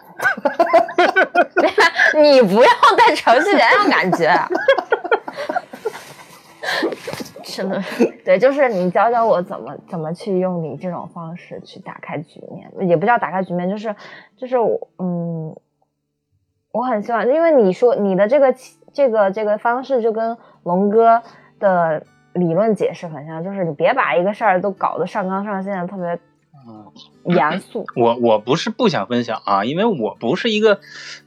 [2.21, 4.35] 你不要对程序员有感觉。
[7.43, 13.95] 真的是，对，就是你教教我怎么怎么去用你这种方式去打开局面，也不叫打开局面，就是
[14.37, 15.57] 就是我嗯，
[16.71, 18.55] 我很希望，因为你说你的这个
[18.93, 21.23] 这个这个方式就跟龙哥
[21.59, 22.05] 的
[22.35, 26.19] 理论解释很像，就是你别把一个事儿都搞得上纲上线，特别
[26.69, 27.85] 嗯，严肃。
[27.97, 30.81] 我我不是不想分享啊，因为我不是一个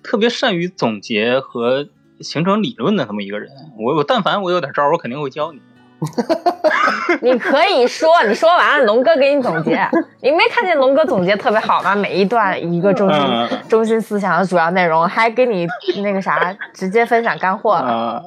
[0.03, 1.87] 特别善于总结和
[2.21, 3.49] 形成理论的这么一个人。
[3.77, 5.61] 我我但凡我有点招儿，我肯定会教你。
[7.21, 9.79] 你可以说，你说完了，龙哥给你总结。
[10.21, 11.95] 你没看见龙哥总结特别好吗？
[11.95, 15.65] 每一段一个中心、嗯中心思想的主要内容，还给你
[16.01, 17.81] 那个啥，直接分享干货了。
[17.81, 18.23] 啊、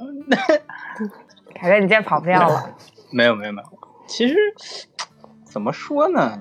[1.56, 2.76] 凯哥，你今天跑不掉了。
[3.10, 3.68] 没有没有没有，
[4.06, 4.34] 其实
[5.44, 6.40] 怎么说呢？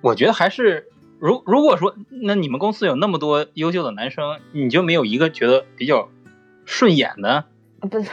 [0.00, 6.08] 我觉得还是，如如果说，那你们公司有那么多优秀的男生，你就没有一个觉得比较
[6.64, 7.44] 顺眼的
[7.80, 8.10] 不是，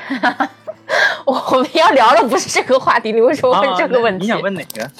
[1.25, 3.75] 我 我们要聊的不是这个话题，你为什么问啊？
[3.77, 4.25] 这个问题？
[4.27, 4.91] 那你想问哪个？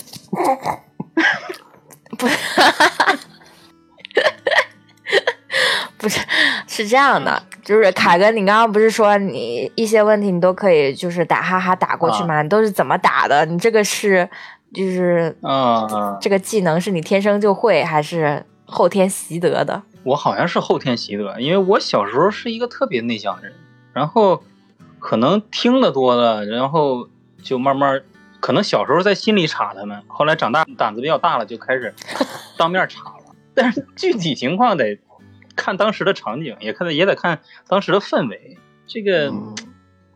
[2.17, 2.37] 不是，
[6.07, 6.19] 是
[6.67, 12.41] 是这样的，就是凯哥，你刚刚不是说你一些问题你都可以就是打哈哈打过去吗？
[12.41, 13.45] 你都是怎么打的？
[13.45, 14.29] 你这个是
[14.73, 19.81] 就是啊、啊这个技能是你天生就会，还是后天习得的？
[20.03, 23.53] 我好像是后天习得，因为我小时候是一个特别内向的人，
[23.93, 24.43] 然后
[24.99, 27.07] 可能听得多了，然后
[27.41, 28.01] 就慢慢，
[28.39, 31.93] 可能小时候在心里插他们，后来长大胆子比较大了，就开始
[32.57, 33.35] 当面插了。
[33.55, 34.99] 但是具体情况得
[35.55, 38.57] 看当时的场景，也看也得看当时的氛围。
[38.87, 39.55] 这个嗯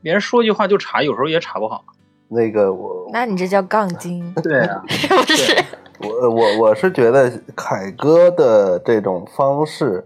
[0.01, 1.83] 别人说句话就查，有时候也查不好。
[2.27, 5.55] 那个我那你这叫杠精， 对啊， 是不是？
[5.99, 10.05] 我我我是觉得凯哥的这种方式，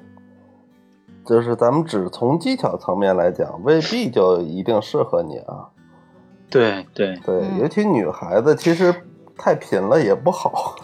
[1.26, 5.70] 就是咱们只从技巧层面来讲，未必就一定适合你啊。
[6.50, 8.94] 对对，对，嗯尤其女孩子，其实
[9.38, 10.76] 太贫了也不好。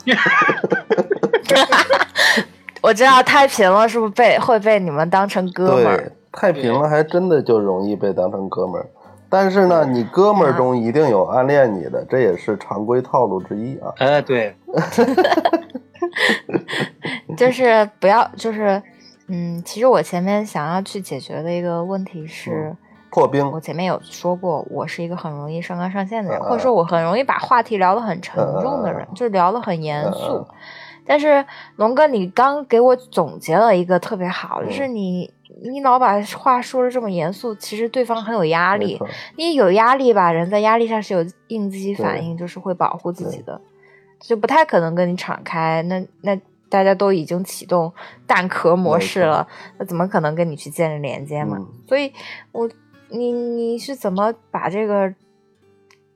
[2.82, 8.88] 我知道太平了，是不是被会被你们当成哥们儿？，太平了还真的就容易被当成哥们儿。
[9.32, 13.94] 但是呢，你哥们儿中一定有暗恋你的，这也是常规套路之一啊。
[13.98, 14.56] 哎对，
[17.38, 18.82] 就是不要，就是
[19.28, 22.76] 嗯，其实我前面想要去解决的一个问题是，
[23.12, 30.38] 破冰我前面有说过，我是一个很容易上纲上线的人，嗯或者说我很容易把话题聊得很沉重的人，嗯就是聊得很严肃。
[30.38, 30.46] 嗯
[31.10, 31.44] 但是
[31.78, 35.34] 龙哥，你刚给我总结了一个特别好，就是嗯你
[35.64, 39.02] 你老把话说的这么严肃，其实对方很有压力。
[39.36, 43.60] 你有压力吧，人在压力上是有应激反应，就是会保护自己的，
[44.20, 45.82] 就不太可能跟你敞开。
[45.82, 46.40] 那那
[46.70, 47.92] 大家都已经启动
[48.28, 49.48] 蛋壳模式了，
[49.80, 51.58] 那怎么可能跟你去建立连接嘛？
[51.60, 52.14] 嗯所以
[52.52, 52.70] 我
[53.10, 55.12] 你你是怎么把这个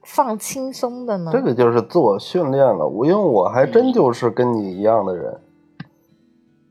[0.03, 1.31] 放轻松的呢？
[1.33, 2.87] 这个就是自我训练了。
[2.87, 5.39] 我因为我还真就是跟你一样的人，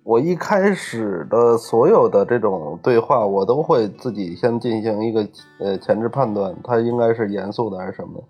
[0.04, 5.26] 我一开始的所有的这种对话，我都会自己先进行一个
[5.58, 8.24] 呃前置判断，它应该是严肃的还是什么的。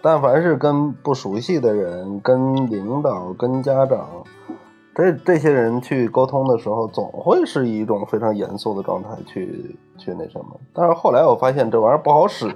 [0.00, 4.08] 但凡是跟不熟悉的人、跟领导、跟家长，
[4.94, 10.46] 这这些人去沟通的时候，总会是以一种非常严肃的状态去去那什么。
[10.72, 12.46] 但是后来我发现这玩意儿不好使，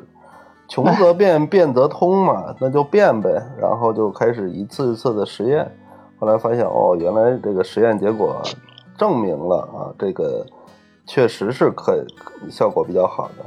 [0.72, 3.28] 穷则变， 变则通嘛，那就变呗。
[3.60, 5.70] 然后就开始一次一次的实验，
[6.18, 8.40] 后来发现哦，原来这个实验结果
[8.96, 10.46] 证明了啊，这个
[11.04, 12.02] 确实是可
[12.48, 13.44] 效果比较好的。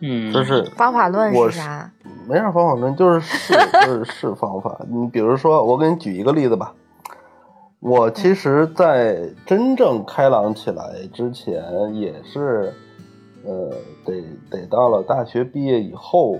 [0.00, 1.90] 嗯，就是方法论我是啥？
[2.26, 3.52] 没啥方法论，就是试，
[3.86, 4.80] 就是试方法。
[4.88, 6.72] 你比如说，我给你举一个例子吧。
[7.80, 11.62] 我其实，在真正开朗起来之前，
[11.94, 12.72] 也是，
[13.44, 13.70] 呃，
[14.04, 16.36] 得得到了大学毕业以后，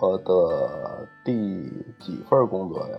[0.00, 1.62] 呃的第
[2.00, 2.98] 几份工作呀？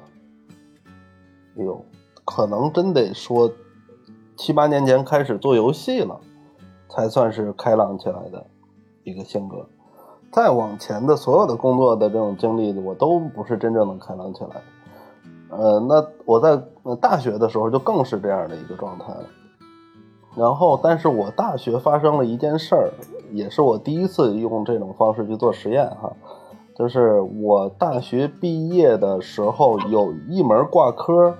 [1.58, 1.84] 哎呦，
[2.24, 3.52] 可能真得说
[4.38, 6.20] 七八年前开始做游戏了，
[6.88, 8.46] 才算是开朗起来的
[9.04, 9.68] 一个性格。
[10.32, 14.62] 再往前的所有的工作的这种经历，我都不是真正的开朗起来。
[15.50, 16.58] 呃，那我在
[17.02, 19.26] 大学的时候就更是这样的一个状态了。
[20.34, 22.90] 然后，但是我大学发生了一件事儿，
[23.32, 26.14] 也是我第一次用这种方式去做实验哈，
[26.76, 31.36] 就是我大学毕业的时候有一门挂科，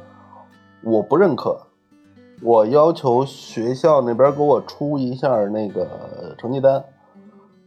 [0.84, 1.62] 我不认可，
[2.44, 5.88] 我要求学校那边给我出一下那个
[6.38, 6.84] 成绩单。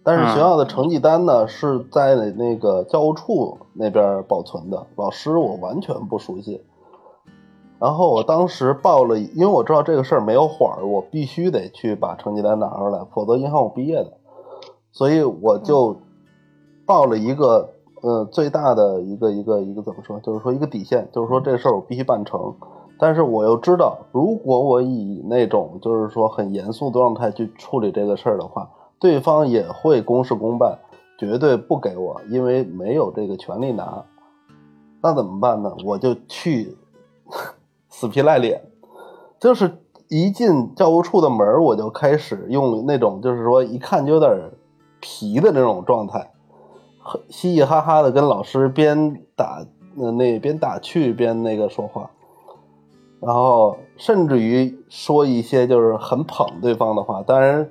[0.02, 6.62] 但是学校的成绩单呢，是在那个教务处那边保存的，老师我完全不熟悉。
[7.80, 14.12] 然后我当时报了，因为我知道这个事儿没有缓儿，我必须得去把成绩单拿出来，否则银行我毕业的。
[14.92, 15.96] 所以我就
[16.86, 17.68] 报了一个，
[18.02, 22.54] 呃，最大的一个一个一个怎么说，就是说一个底线，就是说这事儿我必须办成。
[22.96, 28.70] 但是我又知道，如果我以那种就是说很严肃的状态去处理这个事儿的话，
[29.00, 30.78] 对方也会公事公办，
[31.18, 34.04] 绝对不给我，因为没有这个权利拿。
[35.02, 35.74] 那怎么办呢？
[35.84, 36.76] 我就去
[37.96, 38.60] 死皮赖脸，
[39.38, 39.78] 就是
[40.08, 44.50] 一进教务处的门我就开始用那种就是说一看就有点
[44.98, 46.32] 皮的那种状态，
[47.28, 49.64] 嘻嘻哈哈的跟老师边打
[49.94, 52.10] 那那边打趣边那个说话，
[53.20, 57.70] 然后甚至于说一些就是很捧对方的话，当然。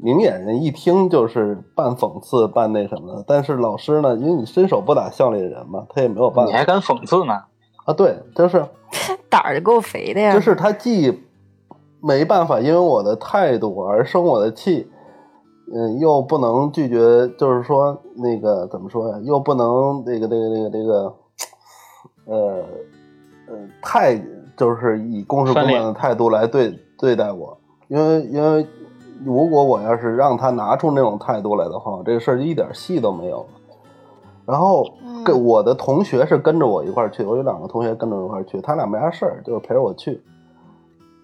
[0.00, 6.52] 明眼人一听就是半讽刺半那什么的，但是老师呢，因为你伸手不打笑脸人嘛，他也没有办法。
[6.52, 7.42] 你还敢讽刺呢？
[7.88, 8.62] 啊，对，就是
[9.30, 10.34] 胆儿够肥的呀！
[10.34, 11.22] 就是他既
[12.00, 14.86] 没办法因为我的态度而生我的气，
[15.74, 21.14] 嗯，又不能拒绝，就是说那个怎么说呀，又不能那个那个那个那个，
[22.26, 22.64] 呃
[23.48, 24.22] 呃，太
[24.54, 27.58] 就是以公事公办的态度来对对待我，
[27.88, 28.66] 因为因为。
[29.24, 33.48] 如果我要是让他拿出那种态度来的话，这个事儿就一点戏都没有了。
[34.48, 34.82] 然后
[35.22, 40.22] 跟我的同学是跟着我一块儿去，我有两个同学跟着我一块儿去，他俩没啥事儿，就是陪着我去。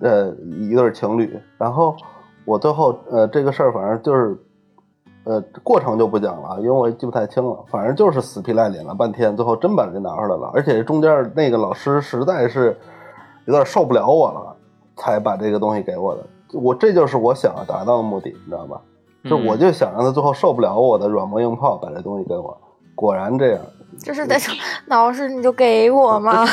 [0.00, 0.28] 呃，
[0.60, 1.40] 一对情侣。
[1.56, 1.96] 然后
[2.44, 4.38] 我最后呃这个事儿反正就是
[5.24, 7.64] 呃过程就不讲了，因为我也记不太清了。
[7.68, 10.50] 反正就是死皮赖脸了半天，最后真把这拿出来了。
[10.52, 12.76] 而且中间那个老师实在是
[13.46, 14.54] 有点受不了我了，
[14.96, 16.26] 才把这个东西给我的。
[16.60, 18.78] 我这就是我想要达到的目的，你知道吧？
[19.24, 22.54] 就我就想让他最后受不了我的软磨硬泡，把这东西给我。
[22.94, 23.60] 果然这样，
[23.98, 24.54] 就是在说，
[24.86, 26.44] 老师你就给我嘛，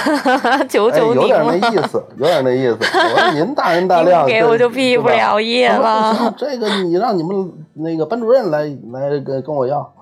[0.69, 2.77] 求求你、哎、有点那意思，有点那意思。
[2.81, 6.33] 我说您大人大 量，给我就毕不了业了。
[6.37, 9.93] 这个你让你们那个班主任来来跟跟我要。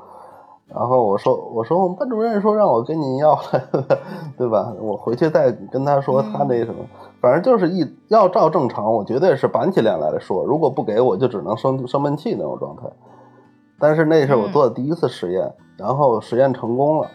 [0.67, 3.63] 然后我说我说我们班主任说让我跟您要来，
[4.37, 4.71] 对吧？
[4.79, 6.75] 我回去再跟他说他那什么。
[6.79, 6.87] 嗯
[7.21, 12.83] 反正就是一要照正常，我绝对是板起脸来说，如果不给我就只能生生闷气那种状态。
[13.77, 17.07] 但是那是我做的第一次实验，然后实验成功了，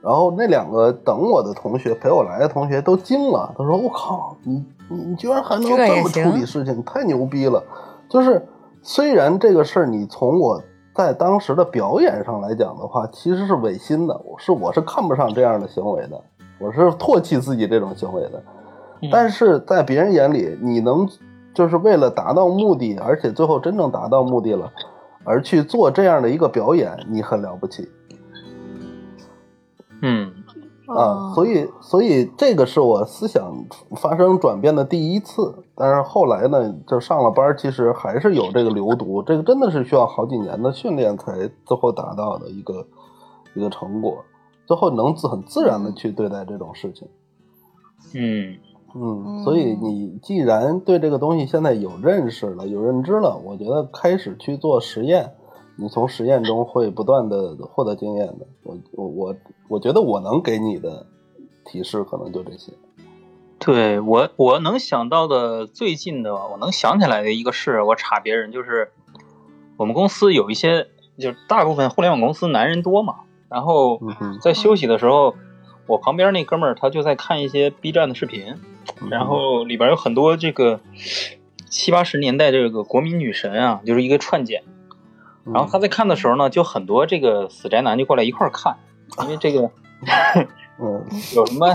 [0.00, 7.62] 然后那两个等我的同学陪我来的同学都惊了，他说：“我靠，你你你居然还能这么处理事情，太牛逼了！”
[8.08, 8.46] 就是
[8.82, 10.62] 虽然这个事儿你从我
[10.94, 16.20] 在当时的表演上来讲的话，其实是违心的，是我是看不上这样的行为的，
[16.60, 18.42] 我是唾弃自己这种行为的。
[19.02, 21.06] 嗯但是在别人眼里，你能
[21.52, 24.72] 就是为了达到目的，而且最后真正达到目的了，
[25.24, 27.86] 而去做这样的一个表演，你很了不起
[30.04, 30.32] 嗯
[30.86, 31.32] 啊！
[31.34, 33.64] 所以，所以这个是我思想
[33.96, 35.64] 发生转变的第一次。
[35.74, 42.86] 但是后来呢，就上了班，其实还是有这个流毒，这个真的是需要好几年的训练才最后达到的一个
[43.54, 44.24] 一个成果，
[44.66, 47.08] 最后能自很自然的去对待这种事情。
[48.14, 48.58] 嗯
[48.94, 55.32] 嗯，所以你既然对这个东西现在有认识了、有认知了，我觉得开始去做实验，
[55.76, 58.46] 你从实验中会不断的获得经验的。
[58.62, 59.36] 我我我
[59.68, 61.06] 我觉得我能给你的
[61.64, 62.72] 提示可能就这些。
[63.58, 68.92] 对我我能想到的最近的，我能想起来的一个事，我查别人就是，
[69.78, 74.00] 我们公司有一些，就是大部分互联网公司男人多嘛，然后
[74.42, 75.34] 在休息的时候，
[75.86, 78.54] 我旁边那哥们儿他就在看一些 B 站的视频，
[79.10, 80.80] 然后里边有很多这个
[81.70, 84.62] 七八十年代这个国民女神啊，就是一个串剪。
[85.52, 88.76] 然后他在看的时候呢，就很多这个死宅男就过来一块儿看，
[89.22, 89.70] 因为这个
[90.80, 91.04] 嗯，
[91.36, 91.68] 有什么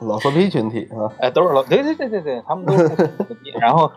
[0.00, 2.84] 老色批群体啊，哎，都是老对对对对对，他们都是
[3.60, 3.90] 然后，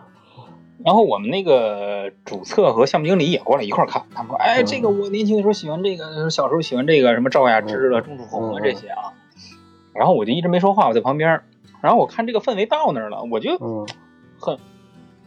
[0.84, 9.12] 然后我们那个主策和项目经理也过来一块儿看，他们说，哎，这个我年轻的时候喜欢这个，小时候喜欢这个，什么赵雅芝了、钟楚红了这些啊。
[9.92, 11.42] 然后我就一直没说话，我在旁边。
[11.80, 13.86] 然后我看这个氛围到那儿了，我就嗯。
[14.36, 14.58] 很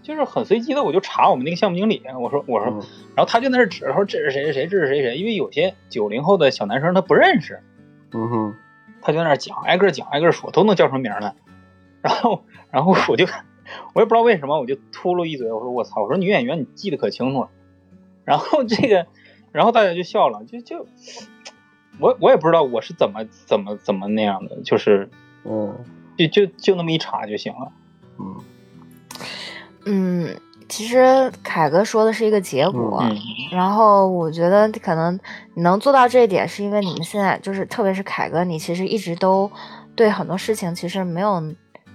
[0.07, 2.81] 就是很随机的，我就查我们那个项目经理，我说我说，嗯
[3.13, 7.59] 然后他就在那指，他说这是谁谁谁，这是谁谁，因为有些九零后的小男生他不认识，
[8.13, 8.55] 嗯哼，
[9.01, 11.35] 他就在那讲，挨个讲，挨个说，都能叫出名来。
[12.01, 13.25] 然后，然后我就，
[13.93, 17.49] 我也不知道为什么，我就秃噜一嘴，我说我操，我说女演员你记得可清楚了。
[18.23, 19.07] 然后这个，
[19.51, 20.87] 然后大家就笑了，就就，
[21.99, 25.09] 我我也不知道我是怎么怎么怎么那样的，就是
[25.43, 25.75] 嗯
[26.17, 27.73] 就就就那么一查就行了。
[28.19, 28.37] 嗯
[29.87, 30.35] 嗯，
[30.67, 33.15] 其实凯哥说的是一个结果，嗯
[33.51, 35.17] 然后我觉得可能
[35.53, 39.49] 你能做到这一点，是因为你们现在就是，特别是凯哥，你其实一直都
[39.95, 41.41] 对很多事情其实没有，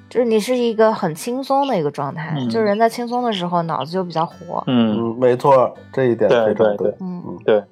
[0.08, 4.64] 就是你是一个很轻松的一个状态，嗯就是人在轻松的时候脑子就比较活。
[4.66, 7.38] 嗯，嗯，没错，这一点非常对对嗯嗯。
[7.44, 7.62] 对，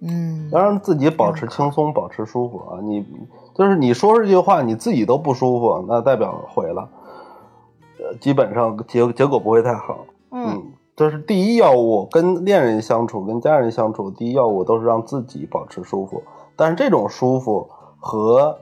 [0.00, 2.80] 嗯，当然，自己保持轻松，保持舒服啊！
[2.82, 3.06] 你
[3.54, 6.88] 就是你说这句话，你自己都不舒服，那代表毁了。
[8.12, 10.04] 呃，基本上结结果不会太好。
[10.30, 16.22] 嗯就是第一要务，跟恋人相处、跟家人相处，第一要务都是让自己保持舒服。
[16.54, 18.58] 但是这种舒服和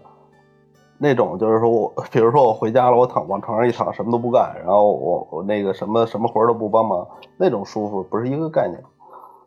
[0.97, 8.81] 那种就是说我， 比如说我回家了，我躺往床上一躺，什么都不干，然后我我那个什么什么活儿都不帮忙，那种舒服不是一个概念。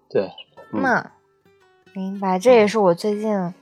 [0.09, 0.29] 对，
[0.73, 1.11] 嗯那
[1.93, 3.53] 明白，这也是我最近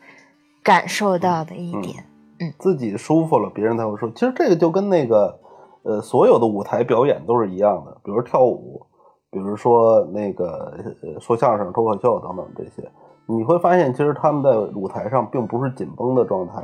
[0.64, 2.04] 感受到的一点。
[2.40, 4.14] 嗯自己舒服了，别人才会舒服。
[4.16, 5.40] 其实这个就跟那个，
[5.84, 8.86] 呃，所有的舞台表演都是一样的，比如跳舞，
[9.32, 12.90] 比如说那个呃说相声、脱口秀等等这些，
[13.26, 16.64] 你会发现，其实他们在舞台上并不是紧绷的状态，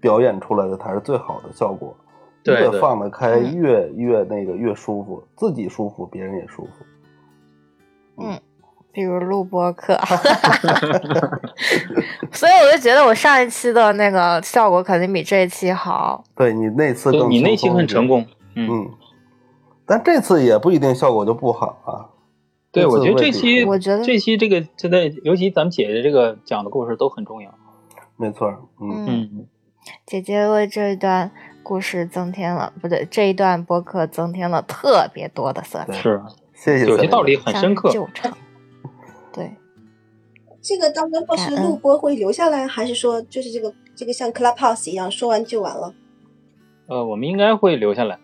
[0.00, 1.96] 表演出来的才是最好的效果。
[2.44, 6.70] 越对越放得开，嗯越越那个越舒服，自己舒服，别人也舒服。
[8.20, 8.36] 嗯，
[8.92, 9.96] 比如录播课，
[12.32, 16.24] 所以我就觉得我上一期的那个效果肯定比这一期好。
[16.34, 18.26] 对你那次对更你那期很成功。
[18.54, 18.90] 嗯，嗯，
[19.86, 22.10] 但这次也不一定效果就不好啊。
[22.70, 27.54] 对，我觉得这期我觉得这期这个现在，尤其咱们姐姐这个讲的故事都很重要。
[28.16, 28.48] 没错，
[28.80, 29.46] 嗯嗯，
[30.06, 31.30] 姐姐为这一段
[31.62, 36.22] 故事增添了，不对，这一段播客增添了特别多的色彩，是
[36.54, 36.86] 谢谢。
[36.86, 37.90] 有些道理很深刻。
[37.90, 38.36] 旧场。
[39.32, 39.56] 对，
[40.62, 45.92] 这个到时候是录播会留下来，还是说就是这个这个像 Clubhouse 一样说完就完了？
[46.86, 48.18] 呃，我们应该会留下来。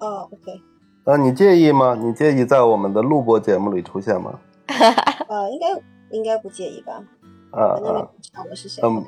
[0.00, 0.60] 哦，OK，
[1.04, 1.96] 啊，你介意吗？
[1.98, 4.38] 你介意在我们的录播节目里出现吗？
[5.28, 5.66] 呃，应该
[6.10, 7.02] 应该不介意吧？
[7.50, 7.62] 啊
[8.34, 9.04] 啊，我是谁、嗯。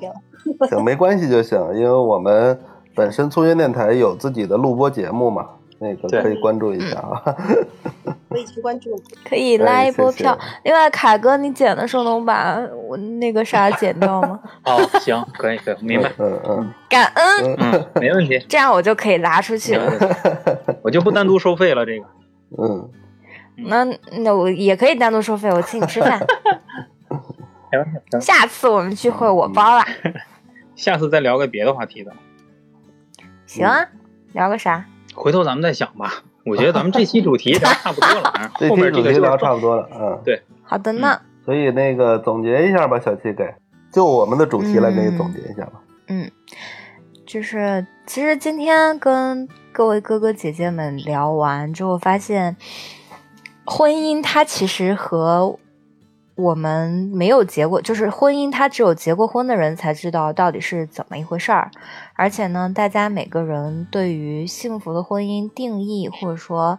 [0.68, 2.58] 行，没关系就行，因为我们
[2.94, 5.50] 本身粗心电台有自己的录播节目嘛，
[5.80, 7.36] 那个可以关注一下啊。
[8.28, 9.02] 我已经关注了。
[9.24, 10.38] 可以拉一波谢谢票。
[10.62, 14.38] 另外，凯哥，你剪的时候能把我那个啥剪掉吗？
[14.64, 16.12] 哦，行，可以，可以，明白。
[16.18, 19.92] 嗯嗯感恩，嗯，没问题，这样我就可以拉出去了。
[20.82, 21.84] 我就不单独收费了。
[21.84, 22.06] 这个，
[22.58, 22.88] 嗯，
[23.56, 23.84] 那
[24.18, 26.24] 那我也可以单独收费，我请你吃饭。
[28.20, 29.84] 下次我们聚会我包了。
[30.76, 32.12] 下次再聊个别的话题的，
[33.46, 33.88] 行啊，
[34.32, 34.84] 聊个啥？
[35.14, 36.22] 回头咱们再想吧。
[36.44, 43.54] 我觉得咱们这期主题 聊差不多了啊，这后期主题聊面这个就是差不多了，嗯，对好的呢，所以那个总结一下吧，小七给，
[43.92, 45.72] 就我们的主题来给你嗯总结一下吧。
[46.08, 46.30] 嗯，
[47.26, 52.56] 就是其实今天跟各位哥哥姐姐们聊完之后，发现
[53.66, 55.58] 婚姻它其实和
[56.40, 61.70] 我们没有结过，就是婚姻它只有结过婚的人才知道到底是怎么一回事儿。
[62.14, 66.78] 而且呢，大家每个人对于幸福的婚姻定义，或者说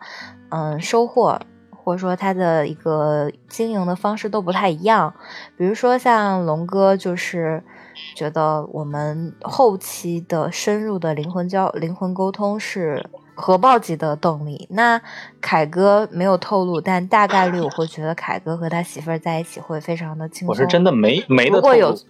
[0.49, 1.39] 嗯收获。
[1.83, 5.11] 或者说他的一个经营的方式都不太一样，
[5.57, 7.63] 比如说像龙哥就是
[8.15, 13.09] 觉得我们后期的深入的灵魂交灵魂沟通是
[13.41, 14.67] 核爆级的动力。
[14.69, 15.01] 那
[15.41, 20.49] 凯哥没有透露，但大概率我会觉得凯哥和他媳妇儿在一起会非常的轻松。
[20.49, 21.97] 我是真的没没的如果有。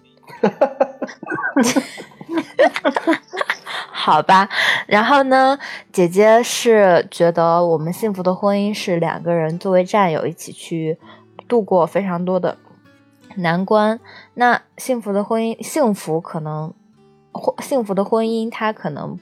[3.90, 4.48] 好吧，
[4.86, 5.58] 然后呢，
[5.92, 10.98] 姐姐是觉得我们幸福的婚姻是两个人作为战友一起去
[11.46, 12.56] 度过非常多的
[13.36, 14.00] 难关。
[14.34, 16.72] 那幸福的婚姻，幸福可能，
[17.32, 19.18] 婚幸福的婚姻它可能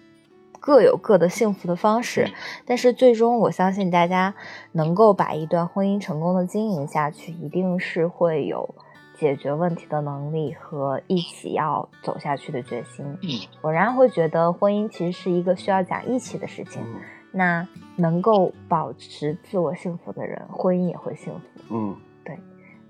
[0.61, 2.31] 各有各的幸福的方式，
[2.65, 4.35] 但是最终我相信大家
[4.73, 8.75] 能够把一段婚姻成功的经营下去，一定是会有。
[9.13, 13.05] 解决问题的能力和一起要走下去的决心。
[13.21, 13.29] 嗯，
[13.61, 16.81] 我仍然会觉得婚姻其实是一个需要讲义气的事情。
[16.83, 17.01] 嗯
[17.33, 21.41] 那能够保持自我幸福的人，婚姻也会幸福。
[21.69, 21.95] 嗯，
[22.25, 22.37] 对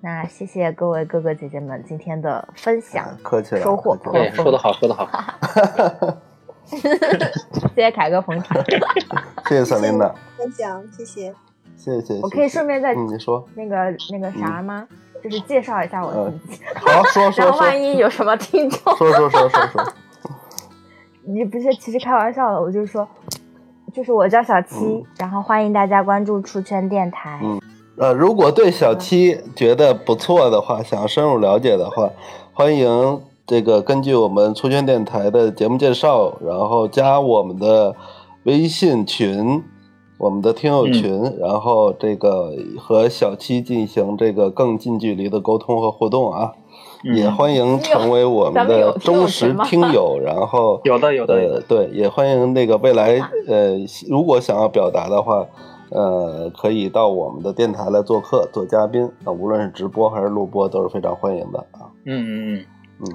[0.01, 5.09] 那谢谢各位哥哥姐姐们今天的分享，客气了，收获颇丰，说得好，说得好。
[7.75, 8.57] 谢谢凯哥捧场。
[9.49, 11.35] 谢谢森琳娜，分享，谢谢。
[11.77, 12.21] 谢谢。
[12.23, 13.77] 我可以顺便再嗯，你说，那个
[14.11, 14.87] 那个啥吗？
[15.23, 19.93] 就是介绍一下我自己，好，说 然后说说万一有什么听众，说说说说说，
[21.25, 23.07] 你不是其实开玩笑的，我就是说，
[23.93, 27.39] 就是我叫小七，嗯然后欢迎大家关注出圈电台。
[27.43, 27.61] 嗯
[27.99, 32.09] 呃，如果对小七觉得不错的话，想深入了解的话，
[32.55, 37.97] 欢迎这个根据我们出圈电台的节目介绍，然后加我们的
[38.45, 39.65] 微信群，
[40.19, 46.53] 我们的听友群，然后这个和小七进行这个更近距离的沟通和互动啊。
[47.05, 53.77] 嗯也欢迎成为我们的忠实听友，然后 有的有的有呃，对，也欢迎那个未来呃，
[54.09, 55.45] 如果想要表达的话，
[55.89, 61.91] 呃，可以到我们的电台来做客做嘉宾啊，无论是直播还是录播都是非常欢迎的啊。
[62.05, 62.65] 嗯嗯嗯嗯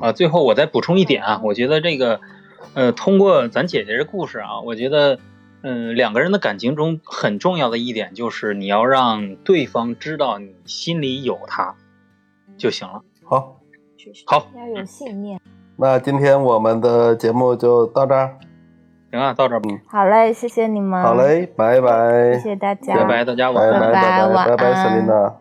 [0.01, 2.19] 啊，最后我再补充一点啊，我觉得这个
[2.73, 5.19] 呃，通过咱姐姐这故事啊，我觉得
[5.61, 11.75] 嗯、呃，两个人的感情中很重要的一点就是你要让对方知道你心里有他
[12.57, 13.01] 就行了。
[13.23, 13.59] 好，
[14.25, 15.39] 好，要有信念。
[15.77, 18.37] 那今天我们的节目就到这儿。
[19.11, 19.69] 行啊，到这儿吧。
[19.87, 21.01] 好嘞，谢谢你们。
[21.01, 22.33] 好，嘞，拜拜。
[22.33, 23.91] 谢谢大家，拜拜，大家晚安。
[23.91, 25.33] 拜拜拜拜瑟琳娜，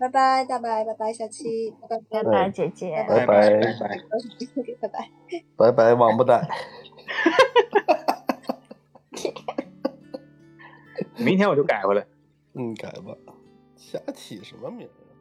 [0.00, 3.04] 拜拜，大白，拜拜，小七，拜拜，拜拜，姐姐。
[3.06, 3.88] 拜拜拜拜拜。
[4.80, 5.10] 拜拜。
[5.56, 6.48] 拜拜，王八蛋。
[11.18, 12.06] 明天我就改回来。
[12.54, 13.14] 嗯，改吧。
[13.76, 14.88] 瞎起什么名？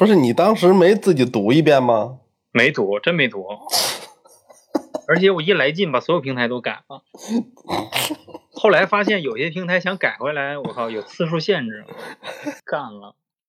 [0.00, 2.20] 不是你当时没自己读一遍吗？
[2.52, 3.44] 没读，真没读。
[5.06, 7.02] 而且我一来劲，把所有平台都改了。
[8.50, 11.84] 后来发现有些平台想改回来，我靠，有次数限制，
[12.64, 13.14] 干了。